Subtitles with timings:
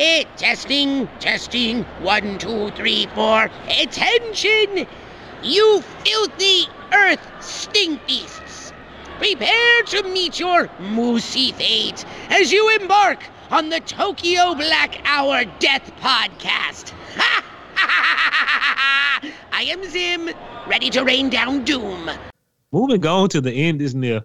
[0.00, 1.82] Eh, testing, testing.
[2.02, 3.50] One, two, three, four.
[3.82, 4.86] Attention!
[5.42, 8.72] You filthy earth stink beasts!
[9.18, 15.90] Prepare to meet your moosey fate as you embark on the Tokyo Black Hour Death
[16.00, 16.92] Podcast.
[19.50, 20.30] I am Zim,
[20.68, 22.08] ready to rain down doom.
[22.70, 24.22] Moving on to the end is near.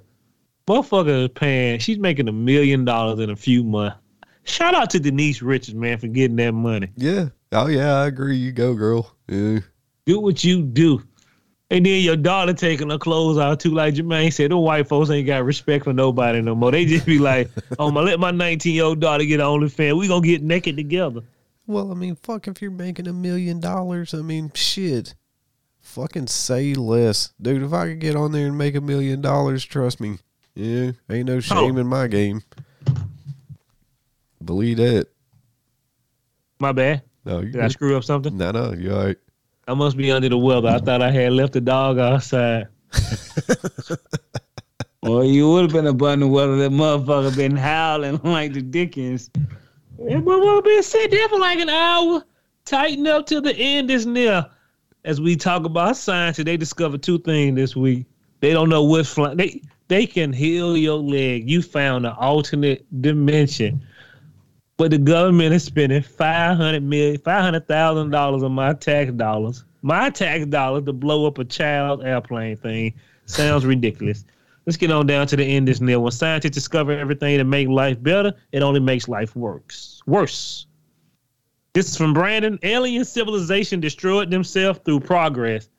[0.67, 1.79] Motherfucker is paying.
[1.79, 3.97] She's making a million dollars in a few months.
[4.45, 6.89] Shout out to Denise Richards, man, for getting that money.
[6.95, 7.29] Yeah.
[7.51, 8.35] Oh yeah, I agree.
[8.35, 9.15] You go, girl.
[9.27, 9.59] Yeah.
[10.05, 11.01] Do what you do.
[11.69, 15.09] And then your daughter taking her clothes out too, like Jermaine said, the white folks
[15.09, 16.71] ain't got respect for nobody no more.
[16.71, 19.69] They just be like, "Oh, my let my 19 year old daughter get on the
[19.69, 19.97] fan.
[19.97, 21.21] We gonna get naked together."
[21.65, 24.13] Well, I mean, fuck if you're making a million dollars.
[24.13, 25.15] I mean, shit.
[25.79, 27.33] Fucking say less.
[27.41, 30.17] Dude, if I could get on there and make a million dollars, trust me.
[30.55, 31.39] Yeah, ain't no oh.
[31.39, 31.79] shame Oh.
[31.79, 32.43] in my game.
[34.45, 35.07] Believe that.
[36.59, 37.03] My bad.
[37.25, 38.37] No, you Did I screw up something?
[38.37, 39.17] No, no, you're all right.
[39.67, 40.67] I must be under the weather.
[40.69, 42.67] I thought I had left the dog outside.
[45.03, 46.55] Well, you would have been abundant weather.
[46.55, 49.29] That motherfucker been howling like the Dickens.
[49.99, 52.23] Yeah, but we've been sitting there for like an hour.
[52.63, 54.45] Tighten up till the end is near.
[55.03, 58.05] As we talk about science, they discovered two things this week.
[58.39, 59.35] They don't know what's flying.
[59.35, 61.49] They they can heal your leg.
[61.49, 63.85] You found an alternate dimension.
[64.83, 69.13] But the government is spending five hundred million, five hundred thousand dollars on my tax
[69.13, 69.63] dollars.
[69.81, 72.93] My tax dollars to blow up a child airplane thing
[73.25, 74.25] sounds ridiculous.
[74.65, 75.69] Let's get on down to the end.
[75.69, 76.03] of This Neil.
[76.03, 80.01] When scientists discover everything to make life better, it only makes life worse.
[80.05, 80.67] Worse.
[81.71, 82.59] This is from Brandon.
[82.63, 85.69] Alien civilization destroyed themselves through progress.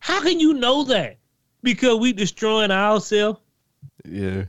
[0.00, 1.16] How can you know that?
[1.62, 3.40] Because we destroying ourselves.
[4.04, 4.44] Yeah.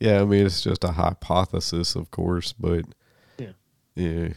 [0.00, 2.86] Yeah, I mean, it's just a hypothesis, of course, but
[3.96, 4.08] Yeah.
[4.10, 4.28] yeah.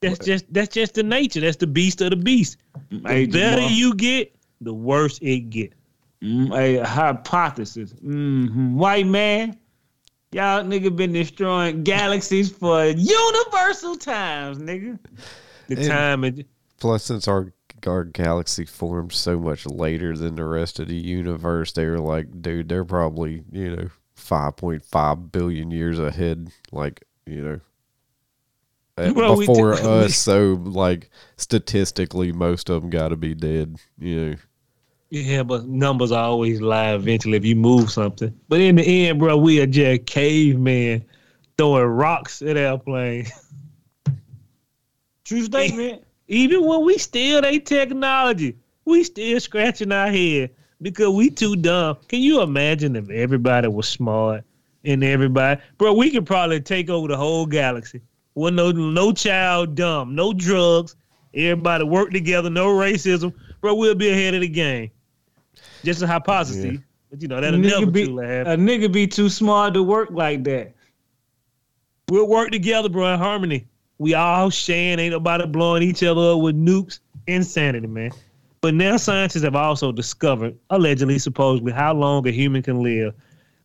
[0.00, 1.40] That's just that's just the nature.
[1.40, 2.56] That's the beast of the beast.
[2.90, 3.70] The Hey, better Jamal.
[3.70, 5.72] you get, the worse it get.
[6.22, 7.92] Mm, a hypothesis.
[8.00, 9.56] hmm White man,
[10.32, 14.98] y'all nigga been destroying galaxies for universal times, nigga.
[15.68, 16.44] The And- time and
[16.80, 17.52] Plus, since our
[17.86, 22.42] our galaxy formed so much later than the rest of the universe, they were like,
[22.42, 27.60] dude, they're probably you know five point five billion years ahead, like you know,
[28.98, 30.16] Uh, well, we before did- us.
[30.16, 33.76] So, like statistically, most of them got to be dead.
[33.98, 34.36] You know,
[35.10, 38.34] Yeah, but numbers always lie eventually if you move something.
[38.48, 41.04] But in the end, bro, we are just cavemen
[41.58, 43.30] throwing rocks at airplanes.
[45.24, 46.04] True statement.
[46.28, 51.96] Even when we steal their technology, we still scratching our head because we too dumb.
[52.08, 54.44] Can you imagine if everybody was smart
[54.84, 55.92] and everybody, bro?
[55.94, 58.00] We could probably take over the whole galaxy.
[58.34, 60.96] With no no child dumb, no drugs.
[61.34, 63.74] Everybody work together, no racism, bro.
[63.74, 64.90] We'll be ahead of the game.
[65.84, 66.78] Just a hypothesis, Yeah.
[67.10, 70.10] but you know that'll never nigga be, truly a nigga be too smart to work
[70.12, 70.72] like that.
[72.08, 73.66] We'll work together, bro, in harmony.
[73.98, 77.00] We all sharing, ain't nobody blowing each other up with nukes.
[77.26, 78.10] Insanity, man.
[78.60, 83.14] But now scientists have also discovered, allegedly, supposedly, how long a human can live,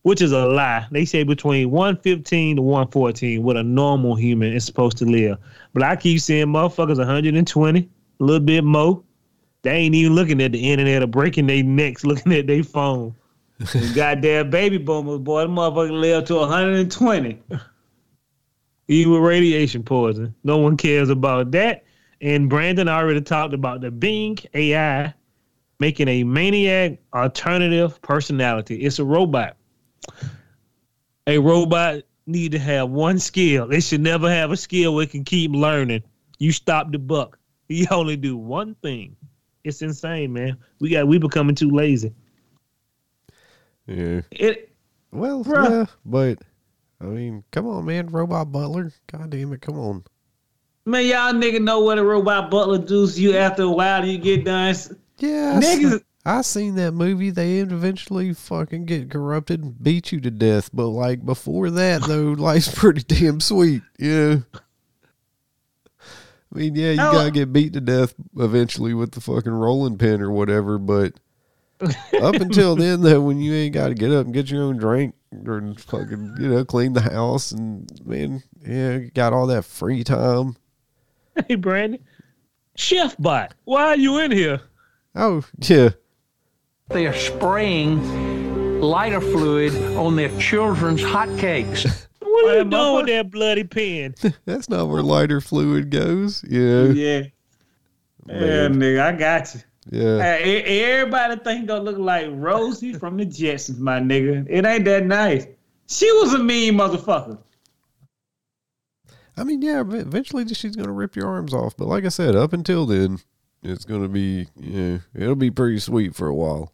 [0.08, 0.88] which is a lie.
[0.90, 5.38] They say between 115 to 114 what a normal human is supposed to live.
[5.74, 9.04] But I keep seeing motherfuckers 120, a little bit more.
[9.64, 13.16] They ain't even looking at the internet or breaking their necks, looking at their phone.
[13.96, 17.42] Goddamn baby boomers, boy, the motherfucker live to 120.
[18.88, 20.34] even with radiation poison.
[20.46, 21.84] No one cares about that.
[22.22, 25.14] And Brandon already talked about the Bing AI
[25.82, 28.78] making a maniac alternative personality.
[28.78, 29.58] It's a robot.
[31.28, 33.72] A robot need to have one skill.
[33.72, 36.04] It should never have a skill where it can keep learning.
[36.40, 37.38] You stop the buck.
[37.70, 39.18] You only do one thing.
[39.66, 40.56] It's insane, man.
[40.80, 42.14] We got we becoming too lazy.
[43.88, 44.22] yeah.
[44.32, 44.72] It
[45.12, 45.70] Well, Bruh.
[45.70, 46.40] yeah, but
[47.02, 48.94] I mean, come on, man, Robot Butler.
[49.12, 50.04] God damn it, come on.
[50.86, 54.06] man, y'all nigga know what a robot butler does to you after a while.
[54.06, 54.74] You get done.
[55.20, 57.30] Yeah, Niggas- se- I seen that movie.
[57.30, 60.70] They eventually fucking get corrupted and beat you to death.
[60.74, 63.82] But like before that, though, life's pretty damn sweet.
[63.98, 64.40] Yeah.
[66.54, 67.12] I mean, yeah, you Oh.
[67.14, 70.78] gotta get beat to death eventually with the fucking rolling pin or whatever.
[70.78, 71.14] But
[71.82, 71.96] up
[72.36, 75.16] until then, though, when you ain't got to get up and get your own drink
[75.46, 80.04] or fucking, you know, clean the house and man, yeah, you got all that free
[80.04, 80.56] time.
[81.48, 82.04] Hey Brandon.
[82.76, 84.60] Chef bot, why are you in here?
[85.16, 85.90] Oh yeah,
[86.90, 92.04] They are spraying lighter fluid on their children's hotcakes.
[92.20, 94.14] What what are you doing with that bloody pen?
[94.46, 96.44] That's not where lighter fluid goes.
[96.48, 96.84] Yeah.
[96.84, 97.22] Yeah.
[98.28, 98.76] Yeah, Man.
[98.76, 99.62] nigga, I got you.
[99.90, 100.22] Yeah.
[100.22, 104.46] Hey, everybody think gonna look like Rosie from the Jetsons, my nigga.
[104.48, 105.48] It ain't that nice.
[105.88, 107.40] She was a mean motherfucker.
[109.38, 111.78] I mean, yeah, eventually she's going to rip your arms off.
[111.78, 113.20] But like I said, up until then,
[113.62, 116.74] it's going to be, yeah, it'll be pretty sweet for a while.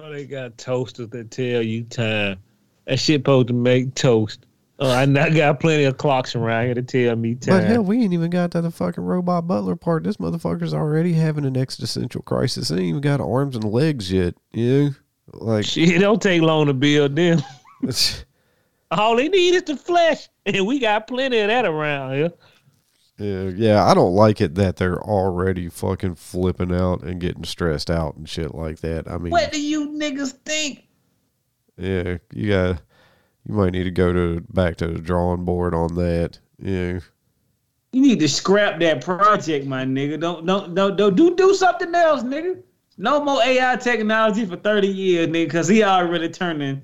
[0.00, 2.38] Bro, they got toasters that tell you time.
[2.86, 4.46] That shit supposed to make toast.
[4.78, 7.60] Oh, I, got plenty of clocks around here to tell me time.
[7.60, 10.04] But hell, we ain't even got to the fucking robot butler part.
[10.04, 12.68] This motherfucker's already having an existential crisis.
[12.68, 14.36] They ain't even got arms and legs yet.
[14.52, 14.90] You know?
[15.34, 17.42] Like, Shit, don't take long to build them.
[18.90, 22.32] All they need is the flesh, and we got plenty of that around here.
[23.20, 27.90] Yeah, yeah, I don't like it that they're already fucking flipping out and getting stressed
[27.90, 29.10] out and shit like that.
[29.10, 30.86] I mean, What do you niggas think?
[31.76, 32.82] yeah, you got,
[33.46, 36.38] you might need to go to back to the drawing board on that.
[36.58, 37.00] Yeah.
[37.92, 40.18] You need to scrap that project, my nigga.
[40.20, 42.62] Don't don't don't, don't do do something else, nigga.
[42.98, 46.82] No more AI technology for 30 years, nigga, because he already turning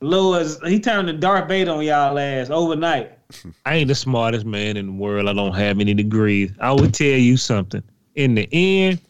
[0.00, 3.13] Lewis, he turning Darth Vader on y'all ass overnight.
[3.66, 5.28] I ain't the smartest man in the world.
[5.28, 6.52] I don't have any degrees.
[6.60, 7.82] I would tell you something.
[8.14, 9.00] In the end,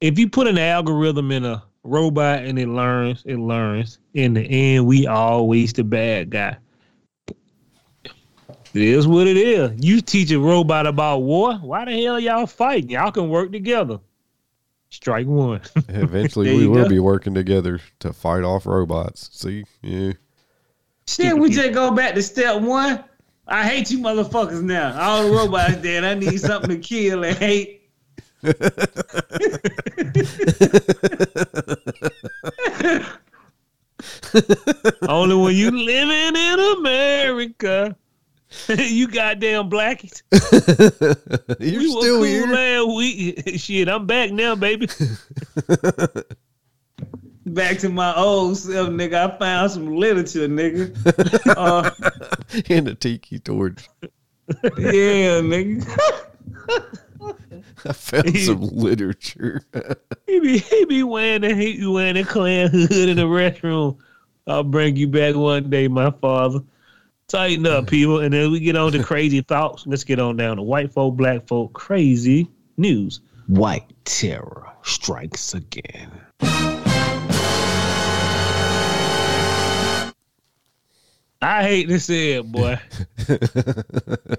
[0.00, 3.98] if you put an algorithm in a robot and it learns, it learns.
[4.14, 6.56] In the end, we always the bad guy.
[8.74, 9.84] It is what it is.
[9.84, 11.54] You teach a robot about war.
[11.56, 12.90] Why the hell y'all fighting?
[12.90, 13.98] Y'all can work together.
[14.88, 15.60] Strike one.
[15.88, 16.88] Eventually, we will go.
[16.88, 19.28] be working together to fight off robots.
[19.32, 19.64] See?
[19.82, 20.12] Yeah.
[21.06, 23.04] Shit, we just go back to step one.
[23.46, 24.98] I hate you motherfuckers now.
[25.00, 26.04] All the robots dead.
[26.04, 27.80] I need something to kill and hate.
[35.08, 37.96] Only when you living in America.
[38.68, 40.22] you goddamn blackies.
[41.60, 42.46] You're we still cool here.
[42.46, 43.58] last week.
[43.58, 44.88] Shit, I'm back now, baby.
[47.44, 49.14] Back to my old self, nigga.
[49.14, 50.94] I found some literature, nigga.
[51.56, 51.90] Uh,
[52.68, 53.88] in a tiki torch.
[54.78, 55.86] yeah, nigga.
[57.84, 59.62] I found some literature.
[60.26, 63.98] He be he be wearing the he be wearing the clan hood in the restroom.
[64.46, 66.60] I'll bring you back one day, my father.
[67.28, 69.86] Tighten up, people, and then we get on to crazy thoughts.
[69.86, 72.48] Let's get on down to white folk, black folk, crazy
[72.78, 73.20] news.
[73.46, 76.10] White terror strikes again.
[81.42, 82.78] I hate to say it, boy.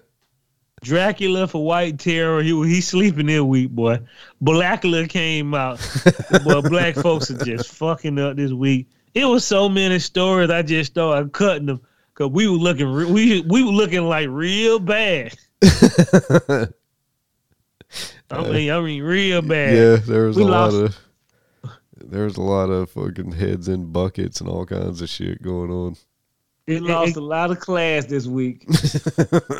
[0.81, 3.99] Dracula for White Terror, he he sleeping in week, boy.
[4.43, 5.79] Blackula came out.
[6.43, 8.89] boy, black folks are just fucking up this week.
[9.13, 10.49] It was so many stories.
[10.49, 11.81] I just started cutting them
[12.13, 15.33] because we were looking re- we we were looking like real bad.
[18.31, 19.75] I mean, I mean, real bad.
[19.75, 20.97] yeah, there was We a lost- lot of
[22.05, 25.71] there was a lot of fucking heads in buckets and all kinds of shit going
[25.71, 25.95] on.
[26.67, 28.65] We lost a lot of class this week.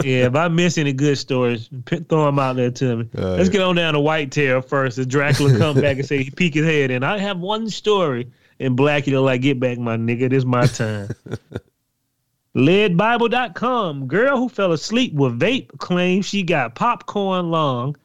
[0.04, 3.10] Yeah, if I miss any good stories, throw them out there to me.
[3.14, 4.98] Let's get on down to White Terror first.
[4.98, 7.04] As Dracula come back and say he peek his head in.
[7.04, 8.30] I have one story,
[8.60, 10.30] and Blackie like, get back, my nigga.
[10.30, 11.10] This my time.
[12.56, 14.08] LADbible.com.
[14.08, 17.96] Girl who fell asleep with vape claims she got popcorn lung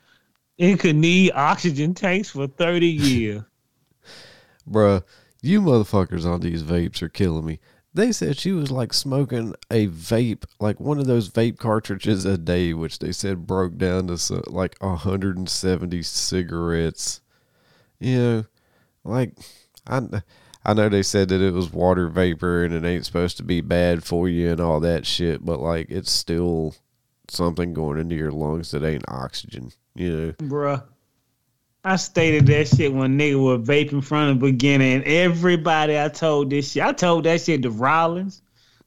[0.58, 3.42] and could need oxygen tanks for 30 years.
[4.70, 5.02] Bruh,
[5.42, 7.60] you motherfuckers on these vapes are killing me.
[7.94, 12.36] They said she was like smoking a vape, like one of those vape cartridges a
[12.36, 17.20] day, which they said broke down to so, like 170 cigarettes.
[17.98, 18.44] You know,
[19.04, 19.32] like
[19.86, 20.02] I,
[20.64, 23.62] I know they said that it was water vapor and it ain't supposed to be
[23.62, 26.74] bad for you and all that shit, but like it's still
[27.28, 29.72] something going into your lungs that ain't oxygen.
[29.94, 30.84] You know, Bruh.
[31.88, 36.50] I stated that shit when nigga was vaping from the beginning, and everybody I told
[36.50, 38.42] this shit, I told that shit to Rollins.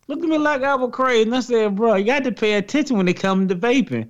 [0.07, 2.53] Looked at me like I was crazy, and I said, bro, you got to pay
[2.53, 4.07] attention when it comes to vaping.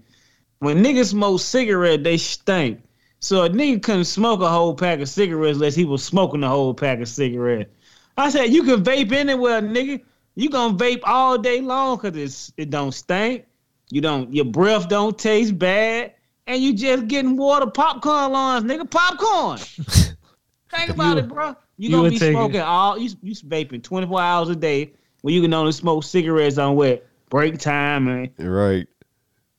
[0.60, 2.81] When niggas smoke cigarettes, they stink.
[3.21, 6.50] So a nigga couldn't smoke a whole pack of cigarettes unless he was smoking a
[6.50, 7.71] whole pack of cigarettes.
[8.17, 10.01] I said, you can vape anywhere, nigga.
[10.36, 13.45] You gonna vape all day long because it don't stink.
[13.89, 16.13] You don't your breath don't taste bad,
[16.48, 18.89] and you just getting water popcorn lawns, nigga.
[18.89, 19.57] Popcorn.
[20.69, 21.55] Think about You- it, bro.
[21.77, 22.33] You, you gonna be take it.
[22.33, 26.03] smoking all you you vaping twenty four hours a day when you can only smoke
[26.03, 28.88] cigarettes on what break time and Right.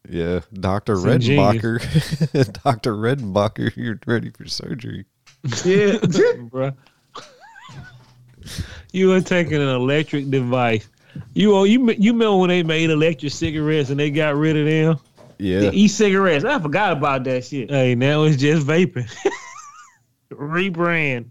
[0.08, 0.40] Yeah.
[0.54, 0.96] Dr.
[0.96, 1.10] Some.
[1.10, 2.62] Redenbacher.
[2.64, 2.94] Dr.
[2.94, 5.04] Redenbacher, you're ready for surgery.
[5.42, 5.50] yeah.
[6.52, 6.74] bruh.
[8.92, 10.88] you are taking an electric device
[11.34, 14.66] You oh, you you remember when they made electric cigarettes and they got rid of
[14.66, 14.98] them?
[15.38, 15.60] Yeah.
[15.60, 16.44] The e-cigarettes.
[16.44, 17.70] I forgot about that shit.
[17.70, 19.10] Hey, now it's just vaping.
[20.30, 21.26] Rebrand.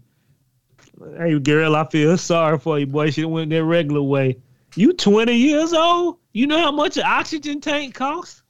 [1.18, 3.10] Hey, girl, I feel sorry for you, boy.
[3.10, 4.38] Should have went that regular way.
[4.76, 6.18] You 20 years old?
[6.32, 8.42] You know how much an oxygen tank costs?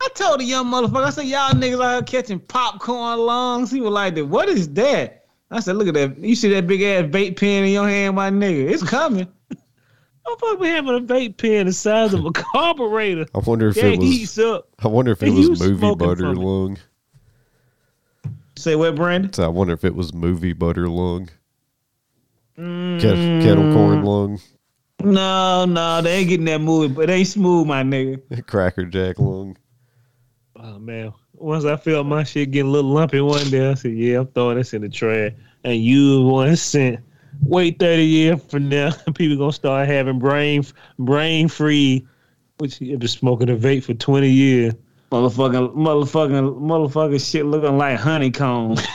[0.00, 3.70] I told the young motherfucker, I said, y'all niggas out here catching popcorn lungs.
[3.70, 5.24] He was like, what is that?
[5.50, 6.18] I said, look at that.
[6.18, 8.70] You see that big ass vape pen in your hand, my nigga.
[8.70, 9.28] It's coming.
[10.26, 13.26] I'm fucking having a vape pen the size of a carburetor.
[13.34, 14.38] I wonder if That it was.
[14.38, 14.68] up.
[14.82, 16.78] I wonder if it And was movie butter from lung.
[18.56, 19.32] Say what, Brandon?
[19.32, 21.28] So I wonder if it was movie butter lung.
[22.58, 23.00] Mm.
[23.00, 24.40] Ket- kettle corn lung.
[25.02, 28.46] No, no, they ain't getting that movie, but they ain't smooth, my nigga.
[28.46, 29.56] Cracker Jack lung.
[30.56, 31.12] Oh man.
[31.34, 34.28] Once I felt my shit getting a little lumpy one day, I said, Yeah, I'm
[34.28, 35.32] throwing this in the trash.
[35.64, 37.00] And you one cent.
[37.42, 40.64] Wait 30 years from now, people gonna start having brain
[40.98, 42.06] brain free,
[42.58, 44.74] which you've been smoking a vape for 20 years.
[45.10, 48.76] Motherfucking, motherfucking, motherfucking shit looking like honeycomb.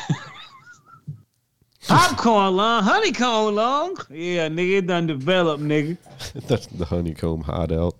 [1.88, 3.98] Popcorn lung, honeycomb lung.
[4.10, 5.98] Yeah, nigga, it done developed, nigga.
[6.48, 7.96] That's the honeycomb hideout.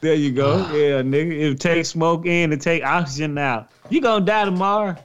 [0.00, 0.64] There you go.
[0.66, 0.72] Ah.
[0.72, 1.52] Yeah, nigga.
[1.52, 3.70] It take smoke in and take oxygen out.
[3.88, 4.96] You gonna die tomorrow.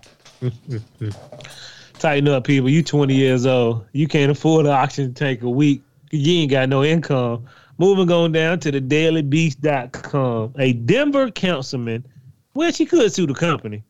[2.00, 2.70] Tighten up, people.
[2.70, 3.86] You 20 years old.
[3.92, 5.82] You can't afford an oxygen tank a week.
[6.12, 7.46] You ain't got no income.
[7.78, 10.54] Moving on down to the dailybeast.com.
[10.58, 12.06] A Denver councilman,
[12.54, 13.84] well, she could sue the company.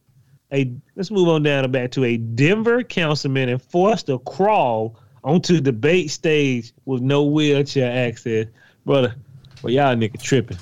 [0.52, 5.56] A let's move on down and back to a Denver councilman enforced a crawl onto
[5.56, 8.48] the debate stage with no wheelchair access.
[8.86, 9.16] Brother,
[9.62, 10.58] well y'all nigga tripping.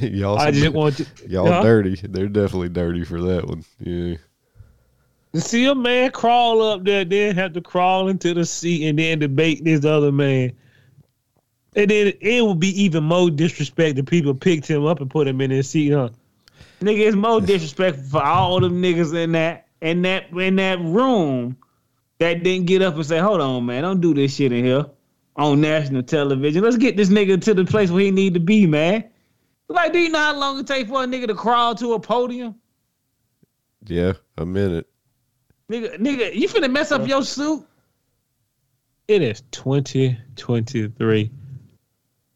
[0.12, 1.62] y'all, I just want to y'all Huh?
[1.62, 1.94] dirty.
[2.02, 3.64] They're definitely dirty for that one.
[3.78, 4.16] Yeah.
[5.34, 8.98] To see a man crawl up there, then have to crawl into the seat and
[8.98, 10.52] then debate this other man.
[11.74, 15.26] And then it would be even more disrespect if people picked him up and put
[15.26, 16.10] him in his seat, huh?
[16.82, 21.56] Nigga, it's more disrespectful for all them niggas in that in that in that room
[22.18, 24.84] that didn't get up and say, "Hold on, man, don't do this shit in here
[25.36, 26.62] on national television.
[26.62, 29.04] Let's get this nigga to the place where he need to be, man."
[29.68, 32.00] Like, do you know how long it take for a nigga to crawl to a
[32.00, 32.56] podium?
[33.86, 34.91] Yeah, a minute.
[35.72, 37.66] Nigga, nigga, you finna mess up your suit?
[39.08, 41.30] It is 2023.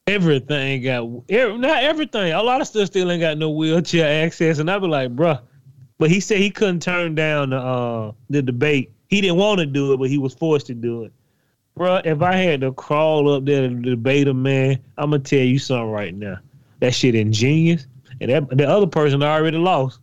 [0.07, 2.33] Everything got every, not everything.
[2.33, 5.43] A lot of stuff still ain't got no wheelchair access, and I be like, bruh.
[5.99, 8.93] But he said he couldn't turn down the uh, the debate.
[9.09, 11.12] He didn't want to do it, but he was forced to do it.
[11.78, 15.40] Bruh, if I had to crawl up there to debate a man, I'm gonna tell
[15.40, 16.38] you something right now.
[16.81, 17.87] That shit ingenious,
[18.19, 20.00] and that the other person already lost.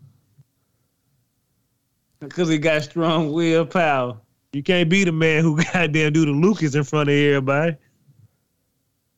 [2.23, 4.17] Because he got strong willpower.
[4.53, 7.75] You can't beat a man who goddamn do the Lucas in front of everybody.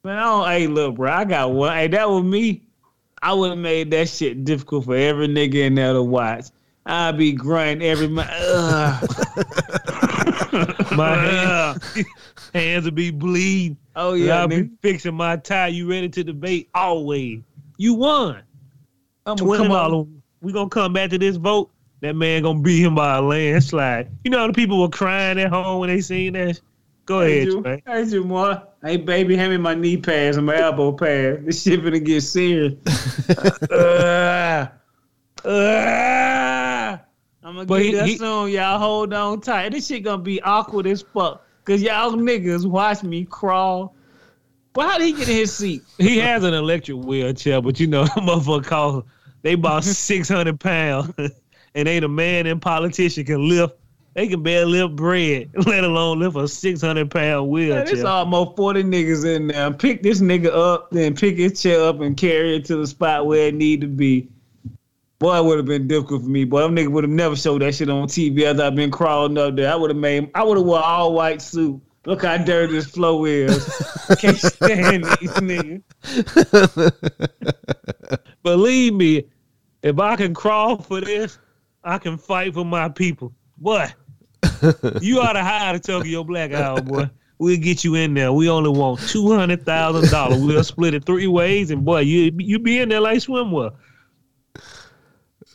[0.04, 1.76] Man, I don't, hey, look, bro, I got one.
[1.76, 2.62] Hey, that was me.
[3.22, 6.46] I would have made that shit difficult for every nigga in there to watch.
[6.86, 8.28] I'd be grinding every man.
[10.96, 12.06] My hands,
[12.54, 13.78] hands would be bleeding.
[13.96, 15.68] Oh Yeah, I'll be fixing my tie.
[15.68, 16.70] You ready to debate?
[16.74, 17.42] Always.
[17.78, 18.42] You won.
[19.26, 20.22] I'm Twenty come on.
[20.42, 21.72] We gonna come back to this vote.
[22.06, 24.12] That man gonna beat him by a landslide.
[24.24, 26.62] You know how the people were crying at home when they seen that.
[27.08, 27.62] Go Hey, ahead, you.
[27.62, 27.82] man.
[27.88, 28.56] Hey, you, boy.
[28.84, 31.44] Hey, baby, hand me my knee pads and my elbow pads.
[31.46, 32.74] This shit finna get serious.
[33.72, 34.68] uh,
[35.44, 36.98] uh,
[37.44, 38.52] I'm gonna But get he- there he- soon.
[38.52, 39.70] Y'all hold on tight.
[39.72, 41.44] This shit gonna be awkward as fuck.
[41.64, 43.96] Cause y'all niggas watch me crawl.
[44.76, 45.82] Well, how did he get in his seat?
[45.98, 49.08] He has an electric wheelchair, but you know, that motherfucker cost
[49.42, 51.12] they bought six hundred pounds,
[51.76, 53.76] and ain't a man and politician can lift.
[54.16, 58.08] They can barely lift bread, let alone lift a six hundred pound Man, it's wheelchair.
[58.08, 59.72] almost 40 niggas in there.
[59.72, 63.28] Pick this nigga up, then pick his chair up and carry it to the spot
[63.28, 64.30] where it need to be.
[65.20, 66.46] Boy, it would have been difficult for me.
[66.46, 69.38] Boy, them nigga would have never showed that shit on TV as I've been crawling
[69.38, 69.72] up there.
[69.72, 71.82] I would have made, I would have wore all white suit.
[72.06, 73.66] Look how dirty this floor is.
[74.20, 75.82] Can't stand these niggas.
[78.44, 79.26] Believe me,
[79.82, 81.38] if I can crawl for this,
[81.86, 83.32] I can fight for my people.
[83.58, 83.88] Boy,
[85.02, 87.10] you ought to hire the Tokyo Black Hour, boy.
[87.38, 88.34] We'll get you in there.
[88.34, 90.42] We only want two hundred thousand dollars.
[90.42, 93.72] We'll split it three ways, and boy, you you be in there like swimwear.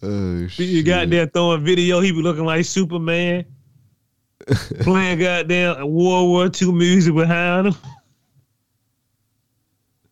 [0.02, 0.68] Oh shit.
[0.68, 2.00] You got there throwing video.
[2.00, 3.44] He be looking like Superman,
[4.80, 7.74] playing goddamn World War II music behind him.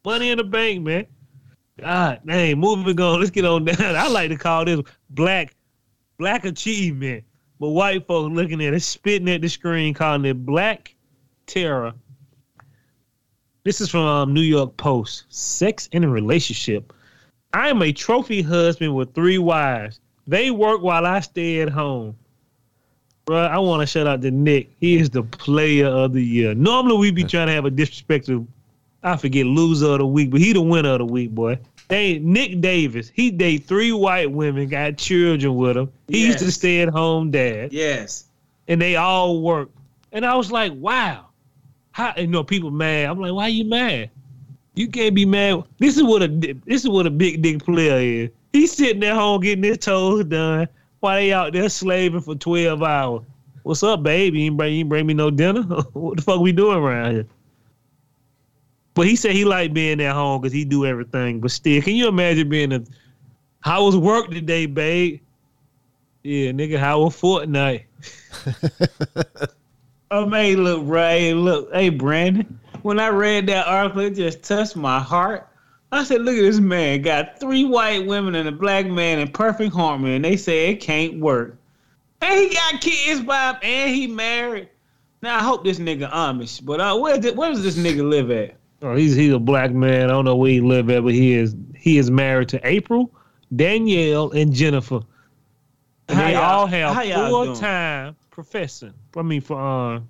[0.04, 1.06] Money in the bank, man.
[1.78, 3.20] God dang, moving on.
[3.20, 3.76] Let's get on down.
[3.94, 5.54] I like to call this black
[6.18, 7.24] black achievement.
[7.60, 10.94] But white folks looking at it, spitting at the screen, calling it black
[11.46, 11.92] terror.
[13.64, 15.24] This is from um, New York Post.
[15.28, 16.92] Sex in a relationship.
[17.52, 20.00] I am a trophy husband with three wives.
[20.26, 22.16] They work while I stay at home.
[23.24, 24.70] Bro, I want to shout out to Nick.
[24.78, 26.54] He is the player of the year.
[26.54, 28.46] Normally we be trying to have a disrespectful,
[29.02, 31.58] I forget, loser of the week, but he the winner of the week, boy.
[31.88, 33.10] They Nick Davis.
[33.14, 35.90] He date three white women, got children with him.
[36.06, 38.24] He used to stay at home dad, Yes.
[38.68, 39.70] and they all work.
[40.12, 41.26] And I was like, wow.
[41.92, 43.06] How you know people mad?
[43.06, 44.10] I'm like, why you mad?
[44.74, 45.64] You can't be mad.
[45.78, 48.30] This is what a this is what a big dick player is.
[48.52, 50.68] He's sitting at home getting his toes done
[51.00, 53.22] while they out there slaving for twelve hours.
[53.64, 54.40] What's up, baby?
[54.40, 55.62] You ain't bring, you ain't bring me no dinner?
[55.92, 57.26] what the fuck we doing around here?
[58.98, 61.38] But he said he like being at home because he do everything.
[61.38, 62.82] But still, can you imagine being a
[63.60, 65.20] how was work today, babe?
[66.24, 67.84] Yeah, nigga, how was Fortnite?
[70.10, 72.58] Oh man, look, Ray, look, hey Brandon.
[72.82, 75.46] When I read that article, it just touched my heart.
[75.92, 79.28] I said, look at this man, got three white women and a black man in
[79.30, 81.56] perfect harmony, and they say it can't work.
[82.22, 84.70] And he got kids Bob, and he married.
[85.22, 88.32] Now I hope this nigga Amish, but uh, where, did, where does this nigga live
[88.32, 88.57] at?
[88.82, 90.04] Oh, he's he's a black man.
[90.04, 93.12] I don't know where he live at, but he is he is married to April,
[93.54, 95.00] Danielle, and Jennifer.
[96.08, 98.94] And they y'all- have full time profession.
[99.16, 100.00] I mean, for uh,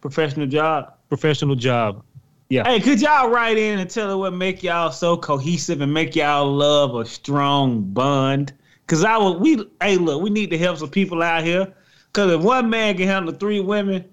[0.00, 0.94] Professional job.
[1.08, 2.02] professional job.
[2.48, 2.64] Yeah.
[2.66, 6.14] Hey, could y'all write in and tell her what make y'all so cohesive and make
[6.16, 8.52] y'all love a strong bond?
[8.88, 11.72] Cause I would we hey look, we need to help some people out here.
[12.12, 14.04] Cause if one man can handle three women,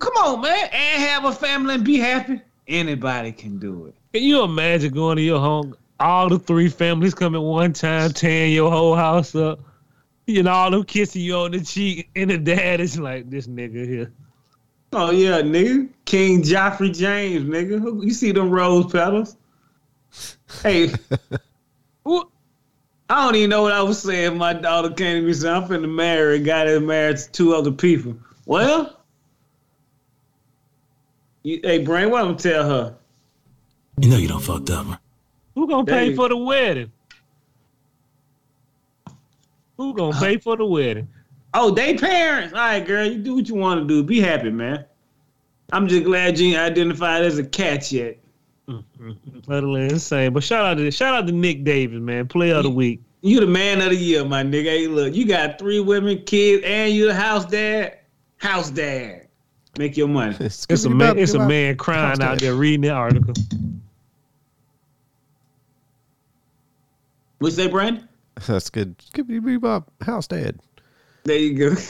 [0.00, 3.94] come on, man, and have a family and be happy, anybody can do it.
[4.12, 8.10] Can you imagine going to your home, all the three families come at one time,
[8.10, 9.60] tearing your whole house up,
[10.26, 13.46] you know, all them kissing you on the cheek, and the dad is like, "This
[13.46, 14.12] nigga here."
[14.92, 15.88] Oh yeah, nigga.
[16.04, 18.02] King Joffrey James, nigga.
[18.02, 19.36] You see them rose petals?
[20.62, 20.92] Hey,
[23.10, 24.38] I don't even know what I was saying.
[24.38, 27.32] My daughter came to me and said, I'm finna marry a guy that's married to
[27.32, 28.16] two other people.
[28.46, 28.99] Well,
[31.42, 32.96] you, hey, Brain, what I'm gonna tell her?
[34.00, 34.98] You know you don't fucked up, man.
[35.54, 36.16] Who gonna pay Dang.
[36.16, 36.92] for the wedding?
[39.76, 41.08] Who gonna pay for the wedding?
[41.54, 42.52] Oh, they parents.
[42.52, 44.02] All right, girl, you do what you want to do.
[44.02, 44.84] Be happy, man.
[45.72, 48.18] I'm just glad you ain't identified as a cat yet.
[48.68, 49.40] Mm-hmm.
[49.40, 50.32] Totally insane.
[50.32, 53.00] But shout out to shout out to Nick Davis, man, player of the week.
[53.22, 54.64] You the man of the year, my nigga.
[54.64, 57.98] Hey, look, you got three women, kids, and you the house dad.
[58.36, 59.26] House dad.
[59.78, 60.36] Make your money.
[60.40, 61.18] It's a man.
[61.18, 63.34] It's a man crying out there reading the article.
[67.38, 68.08] What you say, Brandon?
[68.46, 69.00] That's good.
[69.00, 70.58] Skippity bebop house dad.
[71.24, 71.76] There you go.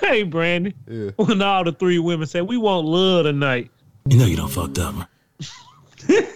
[0.00, 0.72] Hey, Brandon.
[0.88, 1.10] Yeah.
[1.16, 3.70] When all the three women say we want love tonight.
[4.08, 5.10] You know you don't fucked up.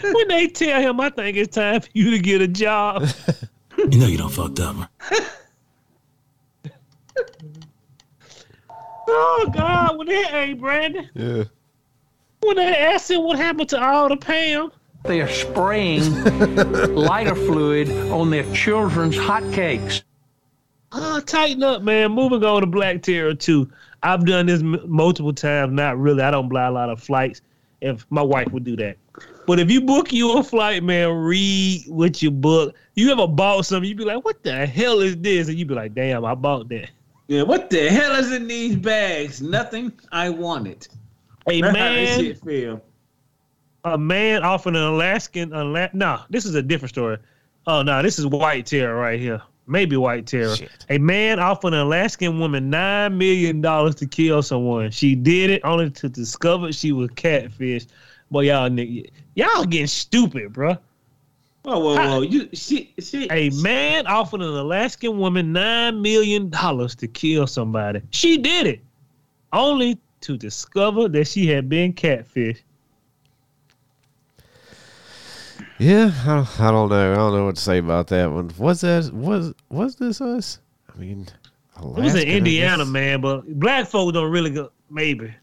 [0.00, 3.08] When they tell him, I think it's time for you to get a job.
[3.76, 4.90] You know you don't fucked up,
[9.08, 11.44] oh God, when they hey Brandon, Yeah.
[12.40, 14.70] when they asked him what happened to all the Pam,
[15.04, 16.02] They are spraying
[16.94, 20.02] lighter fluid on their children's hotcakes.
[20.92, 22.12] oh, tighten up, man.
[22.12, 23.70] Moving on to Black Terror 2.
[24.02, 25.72] I've done this m- multiple times.
[25.72, 26.22] Not really.
[26.22, 27.40] I don't buy a lot of flights.
[27.80, 28.96] If my wife would do that.
[29.46, 32.74] But if you book you a flight, man, read what you book.
[32.96, 35.48] You ever bought something, you'd be like, what the hell is this?
[35.48, 36.90] And you'd be like, damn, I bought that.
[37.28, 39.40] Yeah, what the hell is in these bags?
[39.40, 39.92] Nothing.
[40.10, 40.88] I want it.
[41.46, 42.82] Hey, That's how man, shit feel.
[43.84, 47.18] a man offered an Alaskan, Ala- no, this is a different story.
[47.66, 49.42] Oh, no, this is white terror right here.
[49.66, 50.54] Maybe white terror.
[50.88, 54.90] A man offered an Alaskan woman $9 million to kill someone.
[54.90, 57.84] She did it only to discover she was catfish.
[58.30, 60.78] Boy, y'all nigga, y'all getting stupid, bruh.
[61.68, 62.20] Whoa, whoa, whoa!
[62.22, 63.28] You, she, she.
[63.30, 68.00] A man offered an Alaskan woman $9 million to kill somebody.
[68.08, 68.80] She did it
[69.52, 72.62] only to discover that she had been catfish.
[75.78, 77.12] Yeah, I don't, I don't know.
[77.12, 78.50] I don't know what to say about that one.
[78.56, 80.60] Was that was was this us?
[80.90, 81.28] I mean,
[81.76, 84.70] It was Alaska, in Indiana, man, but black folks don't really go.
[84.90, 85.34] Maybe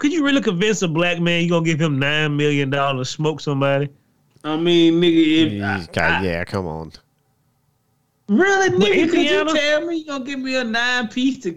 [0.00, 3.14] could you really convince a black man you gonna give him nine million dollars to
[3.14, 3.88] smoke somebody?
[4.44, 6.92] I mean, nigga, if Yeah, I- okay, I- yeah, come on.
[8.28, 11.50] really, nigga, could you tell me you gonna give me a nine piece to?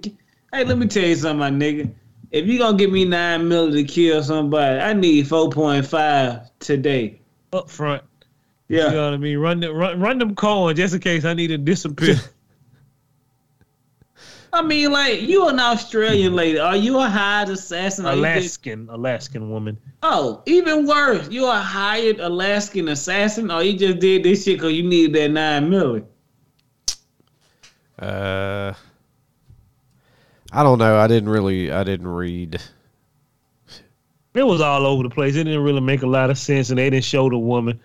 [0.51, 1.89] Hey, let me tell you something, my nigga.
[2.31, 6.49] If you gonna give me nine mil to kill somebody, I need four point five
[6.59, 7.19] today.
[7.53, 8.03] Up front,
[8.67, 9.37] you Yeah, know what I mean.
[9.37, 12.15] Run them, run, run them coins just in case I need to disappear.
[14.53, 16.59] I mean, like you an Australian lady.
[16.59, 18.05] Are you a hired assassin?
[18.05, 19.79] Are you just- Alaskan, Alaskan woman.
[20.03, 21.27] oh, even worse.
[21.29, 25.31] You a hired Alaskan assassin, or you just did this shit because you needed that
[25.31, 26.05] nine million.
[27.97, 28.73] Uh,
[30.51, 30.97] I don't know.
[30.97, 31.71] I didn't really.
[31.71, 32.61] I didn't read.
[34.35, 35.35] It was all over the place.
[35.35, 37.79] It didn't really make a lot of sense, and they didn't show the woman.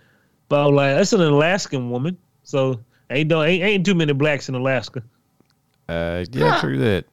[0.49, 4.13] But I was like, that's an Alaskan woman, so ain't no ain't, ain't too many
[4.13, 5.03] blacks in Alaska.
[5.89, 6.61] Uh, yeah, Huh.
[6.61, 7.05] true that.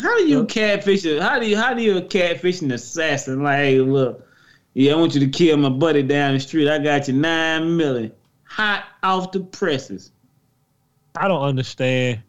[0.00, 1.20] How do you catfish it?
[1.22, 3.42] How do you how do you catfish an assassin?
[3.42, 4.26] Like, hey, look,
[4.74, 6.68] yeah, I want you to kill my buddy down the street.
[6.68, 8.12] I got you nine million,
[8.44, 10.12] hot off the presses.
[11.16, 12.20] I don't understand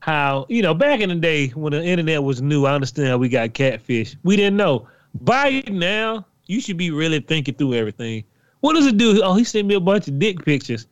[0.00, 2.66] how you know back in the day when the internet was new.
[2.66, 4.16] I understand how we got catfish.
[4.22, 4.86] We didn't know.
[5.20, 8.24] By now, you should be really thinking through everything.
[8.60, 9.22] What does it do?
[9.22, 10.86] Oh, he sent me a bunch of dick pictures.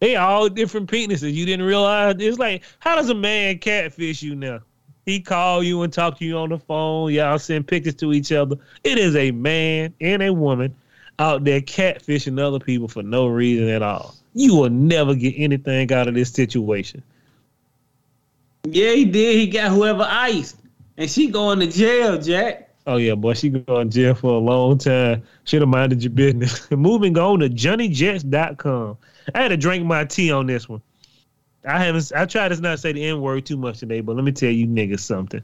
[0.00, 1.32] They all different penises.
[1.32, 2.16] You didn't realize.
[2.18, 4.60] It's like, how does a man catfish you now?
[5.06, 7.12] He call you and talk to you on the phone.
[7.12, 8.56] Y'all send pictures to each other.
[8.84, 10.74] It is a man and a woman
[11.18, 14.14] out there catfishing other people for no reason at all.
[14.34, 17.02] You will never get anything out of this situation.
[18.64, 19.36] Yeah, he did.
[19.36, 20.56] He got whoever iced,
[20.96, 22.70] and she going to jail, Jack.
[22.86, 25.22] Oh yeah, boy, she going to jail for a long time.
[25.44, 26.70] Should have minded your business.
[26.70, 28.96] Moving on to JohnnyJets.com.
[29.34, 30.82] I had to drink my tea on this one.
[31.66, 32.12] I haven't.
[32.14, 34.50] I tried to not say the N word too much today, but let me tell
[34.50, 35.42] you niggas something.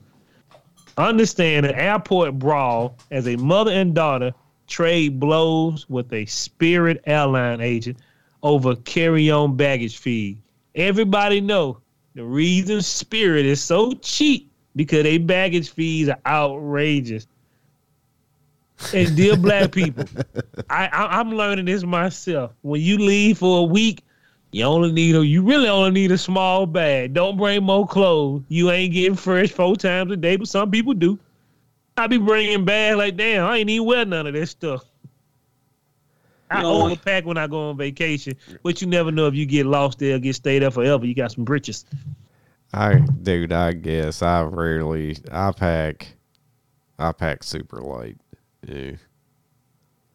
[0.96, 4.32] Understand an airport brawl as a mother and daughter
[4.66, 7.98] trade blows with a Spirit airline agent
[8.42, 10.38] over carry-on baggage fee.
[10.74, 11.78] Everybody know
[12.14, 17.26] the reason Spirit is so cheap because they baggage fees are outrageous.
[18.92, 20.04] And dear black people,
[20.68, 22.52] I, I I'm learning this myself.
[22.62, 24.04] When you leave for a week,
[24.52, 27.14] you only need a you really only need a small bag.
[27.14, 28.42] Don't bring more clothes.
[28.48, 31.18] You ain't getting fresh four times a day, but some people do.
[31.96, 33.46] I be bringing bags like damn.
[33.46, 34.84] I ain't even wear none of this stuff.
[36.50, 36.84] I No.
[36.84, 40.16] overpack when I go on vacation, but you never know if you get lost there,
[40.16, 41.04] or get stay there forever.
[41.06, 41.84] You got some britches.
[42.72, 45.16] I, dude, I guess I rarely.
[45.32, 46.14] I pack.
[46.98, 48.16] I pack super light.
[48.66, 48.92] Yeah.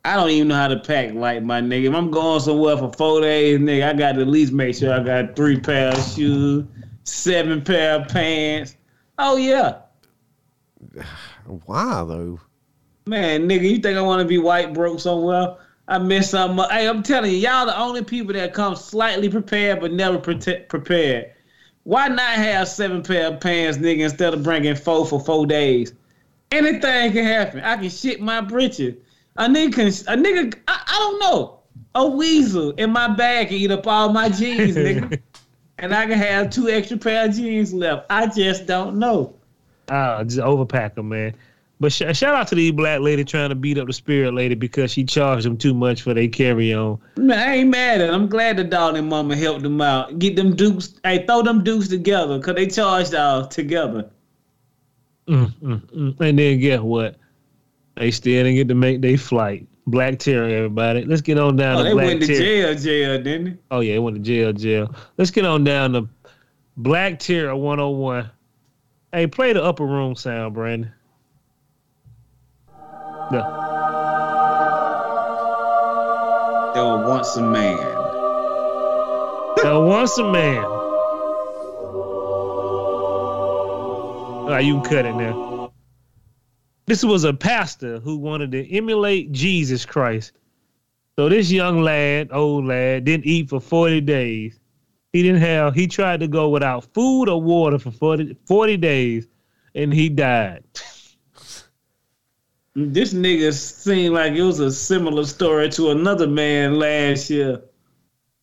[0.03, 1.89] I don't even know how to pack like my nigga.
[1.89, 4.93] If I'm going somewhere for four days, nigga, I got to at least make sure
[4.93, 6.65] I got three pair of shoes,
[7.03, 8.75] seven pair of pants.
[9.19, 9.77] Oh yeah.
[11.45, 12.39] Why though?
[13.05, 15.55] Man, nigga, you think I want to be white broke somewhere?
[15.87, 16.65] I miss something.
[16.69, 21.31] Hey, I'm telling you, y'all the only people that come slightly prepared but never prepared.
[21.83, 25.93] Why not have seven pair of pants, nigga, instead of bringing four for four days?
[26.51, 27.61] Anything can happen.
[27.61, 28.95] I can shit my britches.
[29.37, 31.59] A nigga can, a nigga, I, I don't know.
[31.95, 35.19] A weasel in my bag can eat up all my jeans, nigga.
[35.77, 38.05] and I can have two extra pair of jeans left.
[38.09, 39.33] I just don't know.
[39.89, 41.35] Ah, just overpack them, man.
[41.79, 44.53] But sh- shout out to these black lady trying to beat up the spirit lady
[44.53, 46.99] because she charged them too much for their carry on.
[47.17, 48.13] Man, I ain't mad at it.
[48.13, 50.19] I'm glad the dog and mama helped them out.
[50.19, 54.11] Get them dukes, hey, throw them dukes together, cause they charged all together.
[55.31, 56.19] Mm, mm, mm.
[56.19, 57.15] And then guess what?
[57.95, 59.65] They still didn't get to make their flight.
[59.87, 61.05] Black Terror, everybody.
[61.05, 62.39] Let's get on down Oh, to they Black went to Terror.
[62.39, 63.57] jail, jail, didn't they?
[63.71, 64.93] Oh yeah, they went to jail, jail.
[65.17, 66.07] Let's get on down to
[66.77, 68.29] Black Terror 101.
[69.13, 70.91] Hey, play the upper room sound, Brandon.
[73.31, 73.47] Yeah.
[76.73, 77.77] There was once a man.
[79.63, 80.63] Now, once a man.
[84.41, 85.71] All right, you can cut it now.
[86.87, 90.31] This was a pastor who wanted to emulate Jesus Christ.
[91.15, 94.59] So this young lad, old lad, didn't eat for 40 days.
[95.13, 99.27] He didn't have, he tried to go without food or water for 40, 40 days
[99.75, 100.63] and he died.
[102.73, 107.61] This nigga seemed like it was a similar story to another man last year.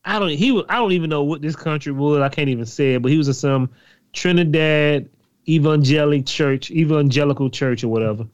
[0.04, 2.20] I don't he was I don't even know what this country was.
[2.20, 3.70] I can't even say it, but he was in some
[4.12, 5.08] Trinidad
[5.48, 8.26] evangelic church, evangelical church or whatever.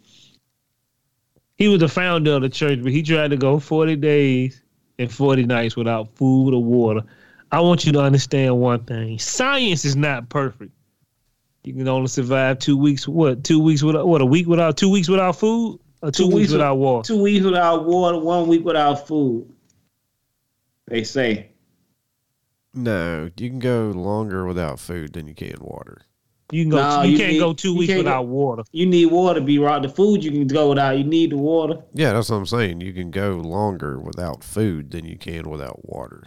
[1.56, 4.60] He was the founder of the church, but he tried to go 40 days
[4.98, 7.02] and 40 nights without food or water.
[7.52, 9.18] I want you to understand one thing.
[9.18, 10.72] Science is not perfect.
[11.62, 13.06] You can only survive two weeks.
[13.06, 13.44] What?
[13.44, 14.20] Two weeks without what?
[14.20, 17.06] A week without two weeks without food, or two, weeks, without water.
[17.06, 19.48] Two weeks without water, one week without food.
[20.88, 21.50] They say.
[22.74, 26.02] No, you can go longer without food than you can water.
[26.50, 26.76] You can go.
[26.76, 28.64] No, you, you can't need- go two weeks can't without water.
[28.72, 29.80] You need water to be right.
[29.82, 30.98] The food you can go without.
[30.98, 31.82] You need the water.
[31.94, 32.80] Yeah, that's what I'm saying.
[32.80, 36.24] You can go longer without food than you can without water.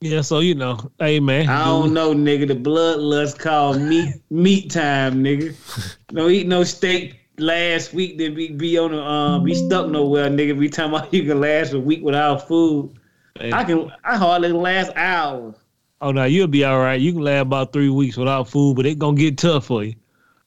[0.00, 2.46] Yeah, so you know, hey man, I don't know, nigga.
[2.46, 5.54] The bloodlust called meat meat time, nigga.
[6.12, 8.16] No eat no steak last week.
[8.16, 10.58] Then be be on the um be stuck nowhere, nigga.
[10.58, 12.96] Be talking about you can last a week without food.
[13.38, 13.52] Hey.
[13.52, 13.92] I can.
[14.04, 15.56] I hardly last hours.
[16.00, 17.00] Oh no, you'll be all right.
[17.00, 19.94] You can last about three weeks without food, but it gonna get tough for you.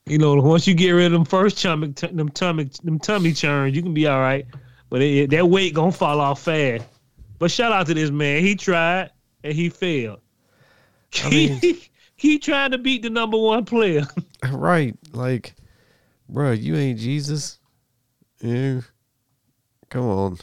[0.06, 3.76] You know, once you get rid of them first tummy, them tummy, them tummy churns,
[3.76, 4.46] you can be all right.
[4.90, 6.86] But it, that weight gonna fall off fast.
[7.38, 8.42] But shout out to this man.
[8.44, 9.12] He tried
[9.44, 10.22] and he failed.
[11.24, 14.04] I mean- he, he trying to beat the number one player.
[14.52, 14.96] Right.
[15.14, 15.54] Like,
[16.28, 17.60] bro, you ain't Jesus.
[18.42, 18.82] Yeah.
[19.90, 20.38] Come on.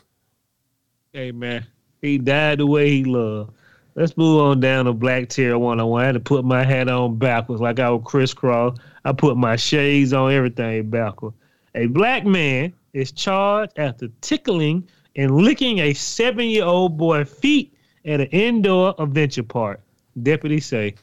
[1.12, 1.66] hey man,
[2.01, 3.55] he died the way he loved.
[3.98, 6.00] Let's move on down to Black Terror 101.
[6.00, 8.78] I had to put my hat on backwards like I was crisscross.
[9.04, 11.34] I put my shades on everything backwards.
[11.74, 17.74] A black man is charged after tickling and licking a seven year old boy's feet
[18.04, 19.80] at an indoor adventure park.
[20.22, 20.94] Deputies say.